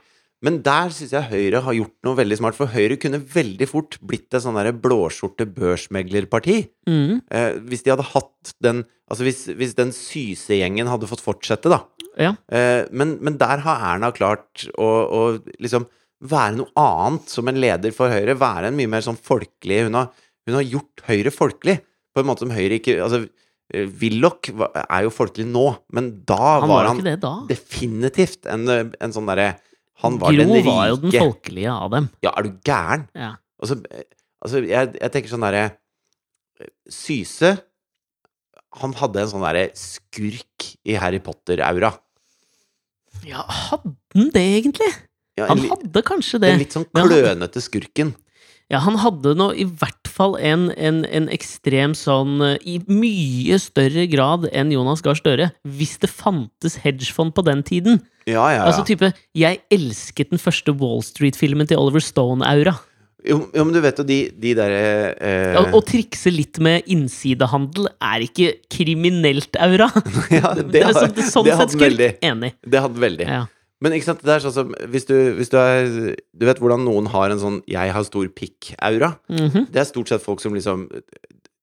[0.46, 2.56] Men der syns jeg Høyre har gjort noe veldig smart.
[2.56, 6.62] For Høyre kunne veldig fort blitt et sånn derre blåskjorte børsmeglerparti.
[6.88, 7.20] Mm.
[7.28, 11.80] Eh, hvis de hadde hatt den Altså hvis, hvis den Syse-gjengen hadde fått fortsette, da.
[12.22, 12.36] Ja.
[12.54, 15.22] Eh, men, men der har Erna klart å, å
[15.58, 15.88] liksom
[16.30, 18.36] være noe annet som en leder for Høyre.
[18.38, 20.12] Være en mye mer sånn folkelig Hun har,
[20.46, 21.80] hun har gjort Høyre folkelig.
[22.14, 23.24] På en måte som Høyre ikke Altså,
[23.74, 25.66] eh, Willoch er jo folkelig nå,
[25.98, 27.34] men da Han var var han det da.
[27.50, 29.56] definitivt en, en sånn derre
[30.04, 32.10] Han var Gro den rike var jo den folkelige av dem.
[32.24, 33.08] Ja, er du gæren?
[33.18, 33.34] Ja.
[33.60, 33.80] Altså,
[34.40, 35.66] altså jeg, jeg tenker sånn derre
[36.92, 37.52] Syse
[38.80, 41.92] Han hadde en sånn derre skurk i Harry Potter-aura.
[43.28, 44.90] ja, hadde han det egentlig?
[45.40, 46.52] Ja, en, han hadde kanskje det.
[46.54, 48.14] den litt sånn klønete skurken.
[48.70, 53.58] Ja, han hadde nå i hvert fall en, en, en ekstrem sånn eh, I mye
[53.62, 55.48] større grad enn Jonas Gahr Støre.
[55.66, 57.98] Hvis det fantes hedgefond på den tiden.
[58.30, 58.68] Ja, ja, ja.
[58.70, 62.76] Altså type Jeg elsket den første Wall Street-filmen til Oliver Stone-aura.
[63.26, 64.84] jo, jo, men du vet jo de, de derre
[65.18, 69.90] eh, Ja, Å trikse litt med innsidehandel er ikke kriminelt aura.
[70.38, 72.12] ja, Det, det, er har- sånn, det, sånn det hadde veldig.
[72.22, 72.54] Enig.
[72.70, 73.26] Det hadde veldig.
[73.34, 73.48] Ja.
[73.80, 75.88] Men ikke sant, det er sånn som hvis du, hvis du er
[76.36, 79.16] Du vet hvordan noen har en sånn 'jeg har stor pikk'-aura?
[79.32, 79.72] Mhm.
[79.72, 80.90] Det er stort sett folk som liksom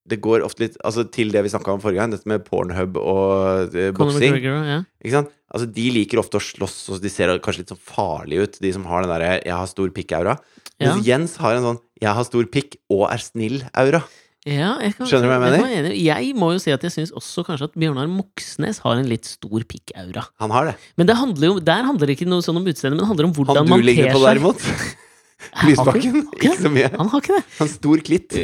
[0.09, 2.97] Det går ofte litt Altså til det vi snakka om forrige gang, dette med pornhub
[2.97, 4.41] og uh, boksing.
[4.43, 4.85] Ja.
[5.03, 5.31] Ikke sant?
[5.53, 8.73] Altså De liker ofte å slåss, og de ser kanskje litt sånn farlige ut, de
[8.73, 10.39] som har den derre 'jeg har stor pikk'-aura.
[10.81, 10.95] Ja.
[10.95, 14.03] Mens Jens har en sånn 'jeg har stor pikk og er snill'-aura.
[14.47, 15.89] Ja, jeg kan, Skjønner du hva jeg mener?
[15.91, 16.03] Jeg.
[16.07, 19.27] Jeg må jo si at jeg syns også kanskje at Bjørnar Moxnes har en litt
[19.27, 20.23] stor pikk-aura.
[20.43, 20.77] Han har det.
[21.01, 23.27] Men det handler jo, der handler det ikke noe sånn om utseendet, men det handler
[23.27, 23.75] om hvordan man ter seg.
[23.75, 24.61] Han du ligger på, derimot.
[25.67, 26.23] Lysbakken.
[26.31, 26.89] ikke- så mye.
[26.95, 27.45] Han har ikke det.
[27.59, 28.31] Han stor klitt.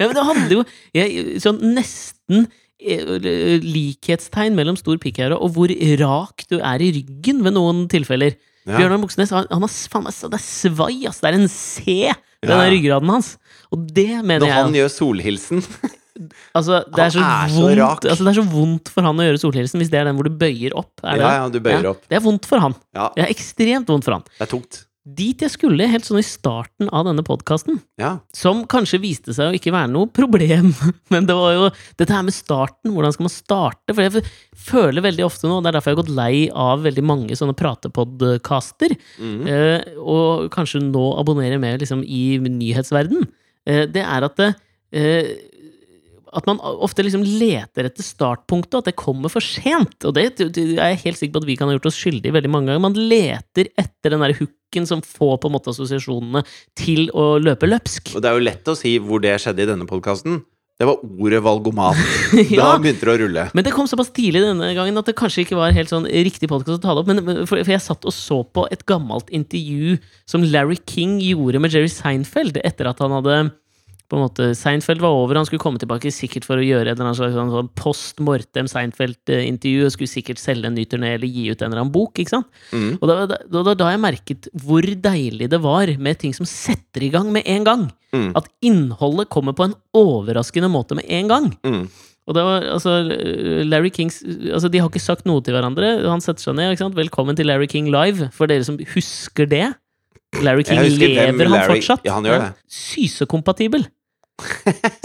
[0.00, 0.62] ja, men det handler jo
[0.96, 2.46] jeg, sånn nesten
[2.80, 8.34] eh, likhetstegn mellom stor pikkaura og hvor rak du er i ryggen ved noen tilfeller.
[8.66, 8.76] Ja.
[8.78, 11.20] Bjørnar Moxnes han, han har, faen, det er svai, ass.
[11.22, 12.10] Det er en C
[12.42, 12.68] ved Ja.
[12.70, 13.36] ryggraden hans.
[13.72, 15.62] Og det mener Når jeg han gjør solhilsen
[16.58, 19.26] altså, det, er så er så vondt, altså, det er så vondt for han å
[19.26, 20.92] gjøre solhilsen hvis det er den hvor du bøyer opp.
[21.02, 21.24] Er det?
[21.24, 22.02] Ja, ja, du bøyer Ja, opp.
[22.10, 22.74] Det er vondt for han.
[22.94, 24.24] Ja, Det er ekstremt vondt for han.
[24.38, 24.82] det er tungt.
[25.02, 28.20] Dit jeg skulle helt sånn i starten av denne podkasten, Ja.
[28.32, 30.70] som kanskje viste seg å ikke være noe problem,
[31.10, 31.64] men det var jo
[31.98, 32.92] dette her med starten.
[32.94, 33.96] Hvordan skal man starte?
[33.96, 34.22] For jeg
[34.54, 37.34] føler veldig ofte nå, og det er derfor jeg har gått lei av veldig mange
[37.34, 39.40] sånne pratepodkaster, mm.
[39.50, 43.26] eh, og kanskje nå abonnerer mer liksom i nyhetsverden,
[43.66, 44.52] eh, det er at det,
[44.94, 45.34] eh,
[46.32, 49.98] at man ofte liksom leter etter startpunktet, at det kommer for sent.
[50.08, 52.32] Og det det er jeg helt sikker på at vi kan ha gjort oss skyldige
[52.34, 52.84] veldig mange ganger.
[52.86, 56.44] Man leter etter den der hooken som får på en måte assosiasjonene
[56.78, 58.14] til å løpe løpsk.
[58.16, 60.40] Og det er jo lett å si hvor det skjedde i denne podkasten.
[60.80, 61.98] Det var ordet valgomat.
[62.52, 62.72] Ja.
[62.72, 63.42] Da begynte det å rulle.
[63.54, 66.48] Men det kom såpass tidlig denne gangen at det kanskje ikke var helt sånn riktig
[66.50, 67.10] podkast å ta det opp.
[67.12, 71.18] Men, men- for, for jeg satt og så på et gammelt intervju som Larry King
[71.22, 73.36] gjorde med Jerry Seinfeld etter at han hadde
[74.12, 77.16] på en måte, Seinfeld var over, han skulle komme tilbake sikkert for å gjøre annet
[77.16, 81.46] slags sånn, sånn post mortem Seinfeld-intervju, og skulle sikkert selge en ny turné eller gi
[81.48, 82.20] ut en eller annen bok.
[82.20, 82.50] ikke sant?
[82.76, 82.98] Mm.
[82.98, 87.06] Og da da, da, da jeg merket hvor deilig det var med ting som setter
[87.06, 87.86] i gang med en gang.
[88.12, 88.34] Mm.
[88.36, 91.48] At innholdet kommer på en overraskende måte med en gang.
[91.64, 91.86] Mm.
[92.28, 92.98] Og det var, altså,
[93.66, 95.88] Larry Kings altså, De har ikke sagt noe til hverandre.
[96.04, 96.74] Han setter seg ned.
[96.74, 97.00] ikke sant?
[97.00, 99.72] 'Velkommen til Larry King Live', for dere som husker det.
[100.44, 102.04] Larry King lever Larry, han fortsatt.
[102.04, 102.52] Ja, han gjør det.
[102.68, 103.88] Sysekompatibel.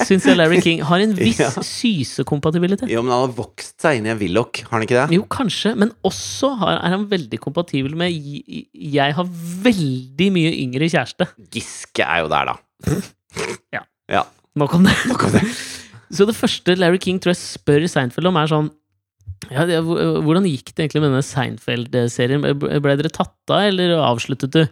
[0.07, 1.49] Syns jeg Larry King har en viss Ja.
[1.63, 2.89] sysekompatibilitet.
[2.91, 5.17] Jo, men han har vokst seg inn i en Willoch, har han ikke det?
[5.17, 9.27] Jo, kanskje, men også har, er han veldig kompatibel med "Jeg- har
[9.67, 11.27] veldig mye yngre kjæreste.
[11.53, 12.57] Giske er jo der, da.
[13.75, 13.83] Ja.
[14.09, 14.23] Ja.
[14.57, 14.95] Nok om det.
[15.11, 15.43] Nok om det.
[16.09, 18.69] Så det første Larry King tror jeg spør Seinfeld om, er sånn
[19.51, 22.41] ja, det, Hvordan gikk det egentlig med denne Seinfeld-serien?
[22.57, 24.63] Ble dere tatt av, eller avsluttet du?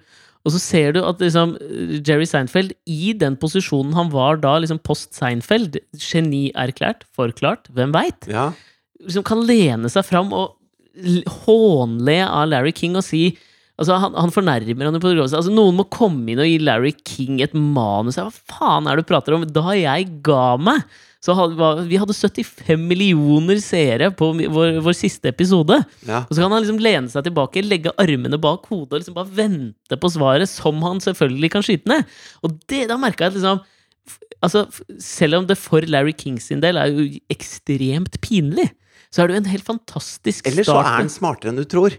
[0.45, 1.55] Og så ser du at liksom,
[2.05, 8.27] Jerry Seinfeld, i den posisjonen han var da, liksom post Seinfeld, genierklært, forklart, hvem veit,
[8.29, 8.51] Ja.
[9.01, 10.53] liksom kan lene seg fram og
[11.45, 13.27] hånle av Larry King og si
[13.75, 15.09] Altså, han, han fornærmer han på.
[15.19, 18.15] Altså, noen må komme inn og gi Larry King et manus.
[18.15, 19.43] Hva faen er det du prater om?
[19.51, 20.85] Da jeg ga meg,
[21.25, 25.79] så hadde, vi hadde 75 millioner seere på vår, vår siste episode.
[26.05, 26.21] ja.
[26.25, 29.33] Og så kan han liksom lene seg tilbake, legge armene bak hodet og liksom bare
[29.39, 32.05] vente på svaret, som han selvfølgelig kan skyte ned.
[32.45, 33.63] Og det, da merka jeg at liksom
[34.43, 34.67] Altså,
[35.01, 38.67] selv om det for Larry King sin del er jo ekstremt pinlig,
[39.09, 40.51] så er det jo en helt fantastisk start.
[40.51, 41.95] Eller så er han smartere enn du tror.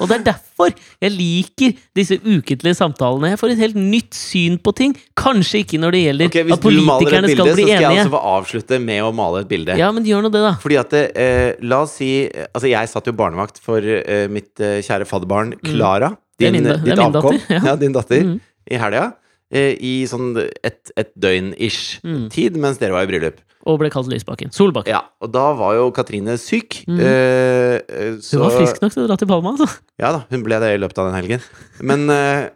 [0.00, 3.30] Og det er derfor jeg liker disse ukentlige samtalene.
[3.34, 4.94] Jeg får et helt nytt syn på ting.
[5.18, 7.54] Kanskje ikke når det gjelder at politikerne skal bli enige Hvis du maler et bilde,
[7.54, 9.76] så skal jeg også få avslutte med å male et bilde.
[9.80, 10.52] Ja, men gjør nå det, da.
[10.62, 14.60] Fordi at eh, La oss si eh, Altså, jeg satt jo barnevakt for eh, mitt
[14.64, 16.12] eh, kjære fadderbarn Klara.
[16.16, 16.20] Mm.
[16.40, 17.36] Det er min er ditt avkom.
[17.36, 17.60] datter, ja.
[17.70, 18.24] Ja, din datter.
[18.24, 18.38] Mm.
[18.70, 19.04] I helga.
[19.52, 22.28] Eh, I sånn et, et døgn-ish Mm.
[22.32, 23.40] tid mens dere var i bryllup.
[23.68, 24.48] Og ble kalt Lysbakken.
[24.56, 24.94] Solbakken.
[24.94, 26.78] Ja, og da var jo Katrine syk.
[26.88, 26.96] Mm.
[26.96, 29.68] Eh, eh, eh, så Hun var frisk nok til å dra til Palma, altså.
[30.00, 31.44] Ja da, hun ble det i løpet av den helgen.
[31.84, 32.48] Men eh,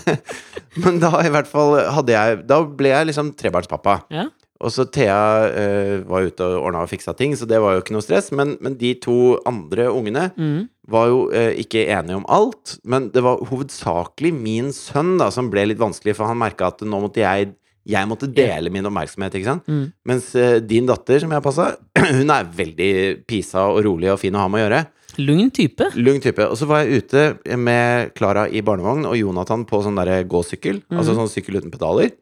[0.80, 4.00] Men da i hvert fall hadde jeg Da ble jeg liksom trebarnspappa.
[4.14, 4.28] Ja.
[4.60, 5.20] Og så Thea
[5.56, 8.28] eh, var ute og ordna og fiksa ting, så det var jo ikke noe stress.
[8.36, 10.66] Men, men de to andre ungene Mm.
[10.90, 12.74] var jo eh, ikke enige om alt.
[12.84, 16.84] Men det var hovedsakelig min sønn da som ble litt vanskelig, for han merka at
[16.84, 17.54] nå måtte jeg
[17.88, 19.68] jeg måtte dele min oppmerksomhet, ikke sant.
[19.68, 19.84] Mm.
[20.06, 21.70] Mens uh, din datter, som jeg passa,
[22.20, 22.90] hun er veldig
[23.28, 24.80] pisa og rolig og fin å ha med å gjøre.
[25.18, 25.88] Lugn type.
[25.98, 26.44] Lugn type.
[26.46, 30.84] Og så var jeg ute med Klara i barnevogn og Jonathan på sånn derre gåsykkel.
[30.94, 32.12] Altså sånn sykkel uten pedaler.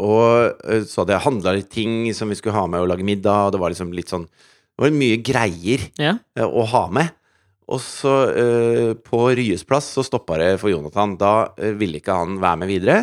[0.00, 3.06] Og eh, så hadde jeg handla litt ting som vi skulle ha med og lage
[3.06, 6.16] middag, og det var liksom litt sånn Det var mye greier Ja.
[6.38, 7.12] eh, å ha med.
[7.70, 11.14] Og så, uh, på Ryes plass, så stoppa det for Jonathan.
[11.16, 12.96] Da uh, ville ikke han være med videre.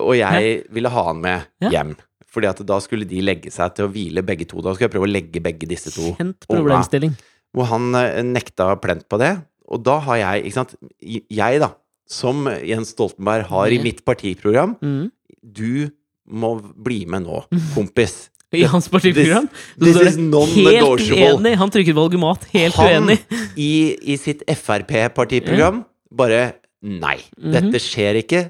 [0.00, 1.94] Og jeg ville ha han med hjem.
[2.32, 4.62] Fordi at da skulle de legge seg til å hvile begge to.
[4.64, 7.12] Da skulle jeg prøve å legge begge disse to Kjent problemstilling.
[7.52, 9.34] hvor han eh, nekta plent på det.
[9.68, 11.68] Og da har jeg, ikke sant Jeg, da,
[12.08, 15.10] som Jens Stoltenberg har i mitt partiprogram Mm.
[15.42, 15.90] Du
[16.28, 17.42] må bli med nå,
[17.74, 18.28] kompis.
[18.52, 19.48] I hans partiprogram.
[19.80, 21.16] This this is non-negotiable.
[21.16, 21.54] Helt uenig!
[21.58, 22.44] Han trykket valgomat.
[22.52, 23.18] Helt Han uenig.
[23.56, 23.70] i,
[24.12, 27.52] i sitt Frp-partiprogram bare Nei, Mhm.
[27.54, 28.40] dette skjer ikke.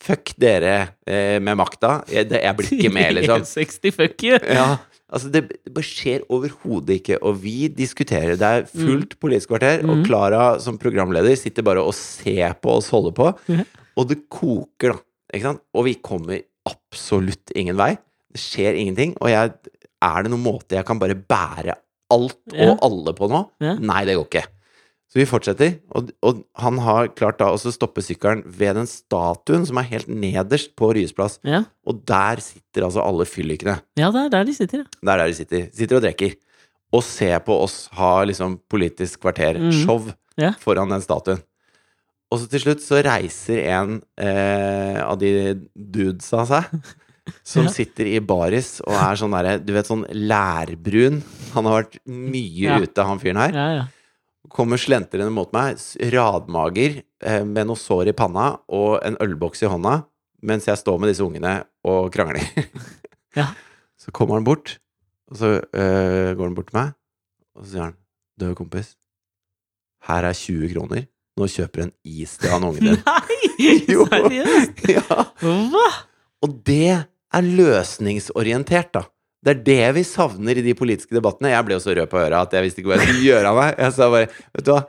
[0.00, 0.74] Fuck dere
[1.06, 2.00] eh, med makta.
[2.10, 3.44] Jeg, det, jeg blir ikke med, liksom.
[3.48, 4.38] 60 fuck you!
[4.48, 4.78] Ja,
[5.12, 7.18] altså det, det skjer overhodet ikke.
[7.26, 8.36] Og vi diskuterer.
[8.40, 10.04] Det er fullt Politisk kvarter, og Mm.
[10.08, 13.30] Klara som programleder sitter bare og ser på oss holde på.
[13.50, 13.64] Mm.
[14.00, 15.02] Og det koker, da.
[15.34, 15.62] Ikke sant?
[15.76, 17.92] Og vi kommer absolutt ingen vei.
[18.32, 19.12] Det skjer ingenting.
[19.20, 19.52] Og jeg,
[20.00, 21.76] er det noen måte jeg kan bare bære
[22.10, 22.72] alt Ja.
[22.72, 23.44] og alle på nå?
[23.62, 23.76] Ja.
[23.78, 24.46] Nei, det går ikke.
[25.10, 28.86] Så vi fortsetter, og, og han har klart da også å stoppe sykkelen ved den
[28.86, 31.40] statuen som er helt nederst på Ryes plass.
[31.42, 31.64] Ja.
[31.82, 33.80] Og der sitter altså alle fyllikene.
[33.98, 34.86] ja, det er der de sitter, ja.
[35.00, 35.66] Det er der de sitter.
[35.74, 36.36] Sitter og drikker.
[36.94, 40.52] Og ser på oss ha liksom Politisk kvarter-show Ja.
[40.62, 41.42] foran den statuen.
[42.30, 46.70] Og så til slutt så reiser en eh, av de dudesa seg,
[47.42, 47.70] som Ja.
[47.74, 51.18] sitter i baris og er sånn derre Du vet, sånn lærbrun.
[51.56, 53.58] Han har vært mye ute, han fyren her.
[53.58, 53.88] ja, ja.
[54.50, 55.78] Kommer slentrende mot meg,
[56.12, 60.00] radmager, eh, med noe sår i panna og en ølboks i hånda,
[60.42, 62.44] mens jeg står med disse ungene og krangler.
[63.38, 63.44] Ja.
[63.94, 64.72] Så kommer han bort,
[65.30, 66.88] og så eh, går han bort til meg,
[67.54, 67.92] og så sier han
[68.42, 68.96] Du, kompis,
[70.08, 71.04] her er 20 kroner.
[71.38, 72.98] Nå kjøper en is til han ungen din.
[73.06, 73.38] Nei!
[73.86, 74.82] Seriøst?
[74.96, 75.20] ja.
[75.44, 75.86] Hva?
[76.42, 79.04] Og det er løsningsorientert, da.
[79.40, 81.52] Det er det vi savner i de politiske debattene.
[81.54, 83.52] Jeg ble jo så rød på øra at jeg visste ikke hva jeg skulle gjøre
[83.52, 83.78] av meg.
[83.80, 84.82] Jeg sa bare Vet du hva,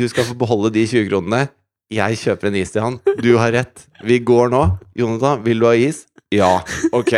[0.00, 1.46] du skal få beholde de 20 kronene.
[1.88, 2.98] Jeg kjøper en is til han.
[3.24, 3.86] Du har rett.
[4.04, 4.60] Vi går nå.
[4.98, 6.02] Jonathan, vil du ha is?
[6.34, 6.58] Ja.
[6.92, 7.14] Ok.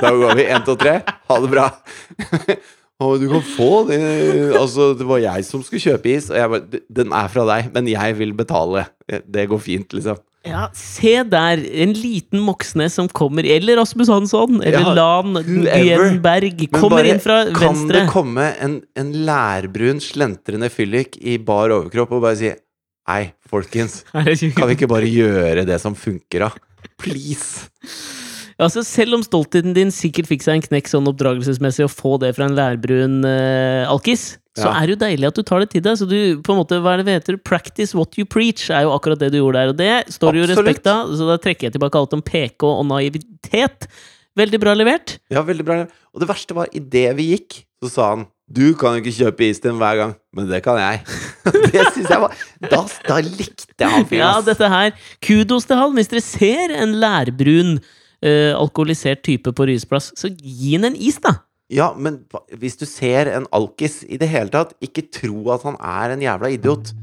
[0.00, 0.48] Da går vi.
[0.50, 0.98] Én, to, tre.
[1.30, 1.68] Ha det bra.
[3.06, 4.00] Og du kan få det.
[4.58, 6.32] Altså, det var jeg som skulle kjøpe is.
[6.32, 8.88] Og jeg bare Den er fra deg, men jeg vil betale.
[9.06, 10.18] Det går fint, liksom.
[10.46, 11.60] Ja, se der!
[11.82, 15.34] En liten Moxnes som kommer, eller Rasmus Hansson, eller Ja, Lan.
[15.42, 18.04] Gjenberg, kommer bare, inn fra Kan venstre.
[18.04, 22.54] det komme en, en lærbrun, slentrende fyllik i bar overkropp og bare si
[23.08, 26.88] Nei, folkens, Her 20 kan vi ikke bare gjøre det som funker, da?
[27.00, 27.66] Please!
[28.58, 32.32] Altså, selv om stoltheten din sikkert fikk seg en knekk sånn oppdragelsesmessig å få det
[32.36, 35.84] fra en lærbrun uh, alkis, så er det jo deilig at du tar det til
[35.84, 35.98] deg.
[36.00, 37.38] Så du, på en måte, hva er det heter?
[37.40, 39.72] Practice what you preach, er jo akkurat det du gjorde der.
[39.72, 40.66] Og det står det jo Absolutt.
[40.66, 43.88] respekt av, så da trekker jeg tilbake alt om PK og naivitet.
[44.38, 45.16] Veldig bra levert.
[45.32, 45.78] Ja, veldig bra.
[46.14, 49.44] Og det verste var, idet vi gikk, så sa han Du kan jo ikke kjøpe
[49.44, 51.02] is til dem hver gang, men det kan jeg.
[51.74, 54.94] det synes jeg var Da, da likte jeg han fyren, Ja, dette her.
[55.24, 55.92] Kudos til han.
[55.98, 57.76] Hvis dere ser en lærbrun,
[58.24, 61.36] eh, alkoholisert type på Ryes plass, så gi han en is, da!
[61.68, 62.22] Ja, men
[62.56, 66.24] hvis du ser en alkis i det hele tatt, ikke tro at han er en
[66.24, 66.94] jævla idiot.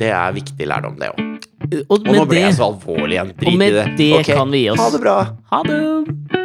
[0.00, 1.48] Det er viktig lærdom, det òg.
[1.84, 3.34] Og Og nå ble det, jeg så alvorlig igjen.
[3.36, 3.52] Drit i det.
[3.52, 3.86] Og med det.
[4.00, 4.80] det Ok, kan vi gi oss.
[4.80, 5.18] Ha det bra.
[5.52, 6.39] Ha det!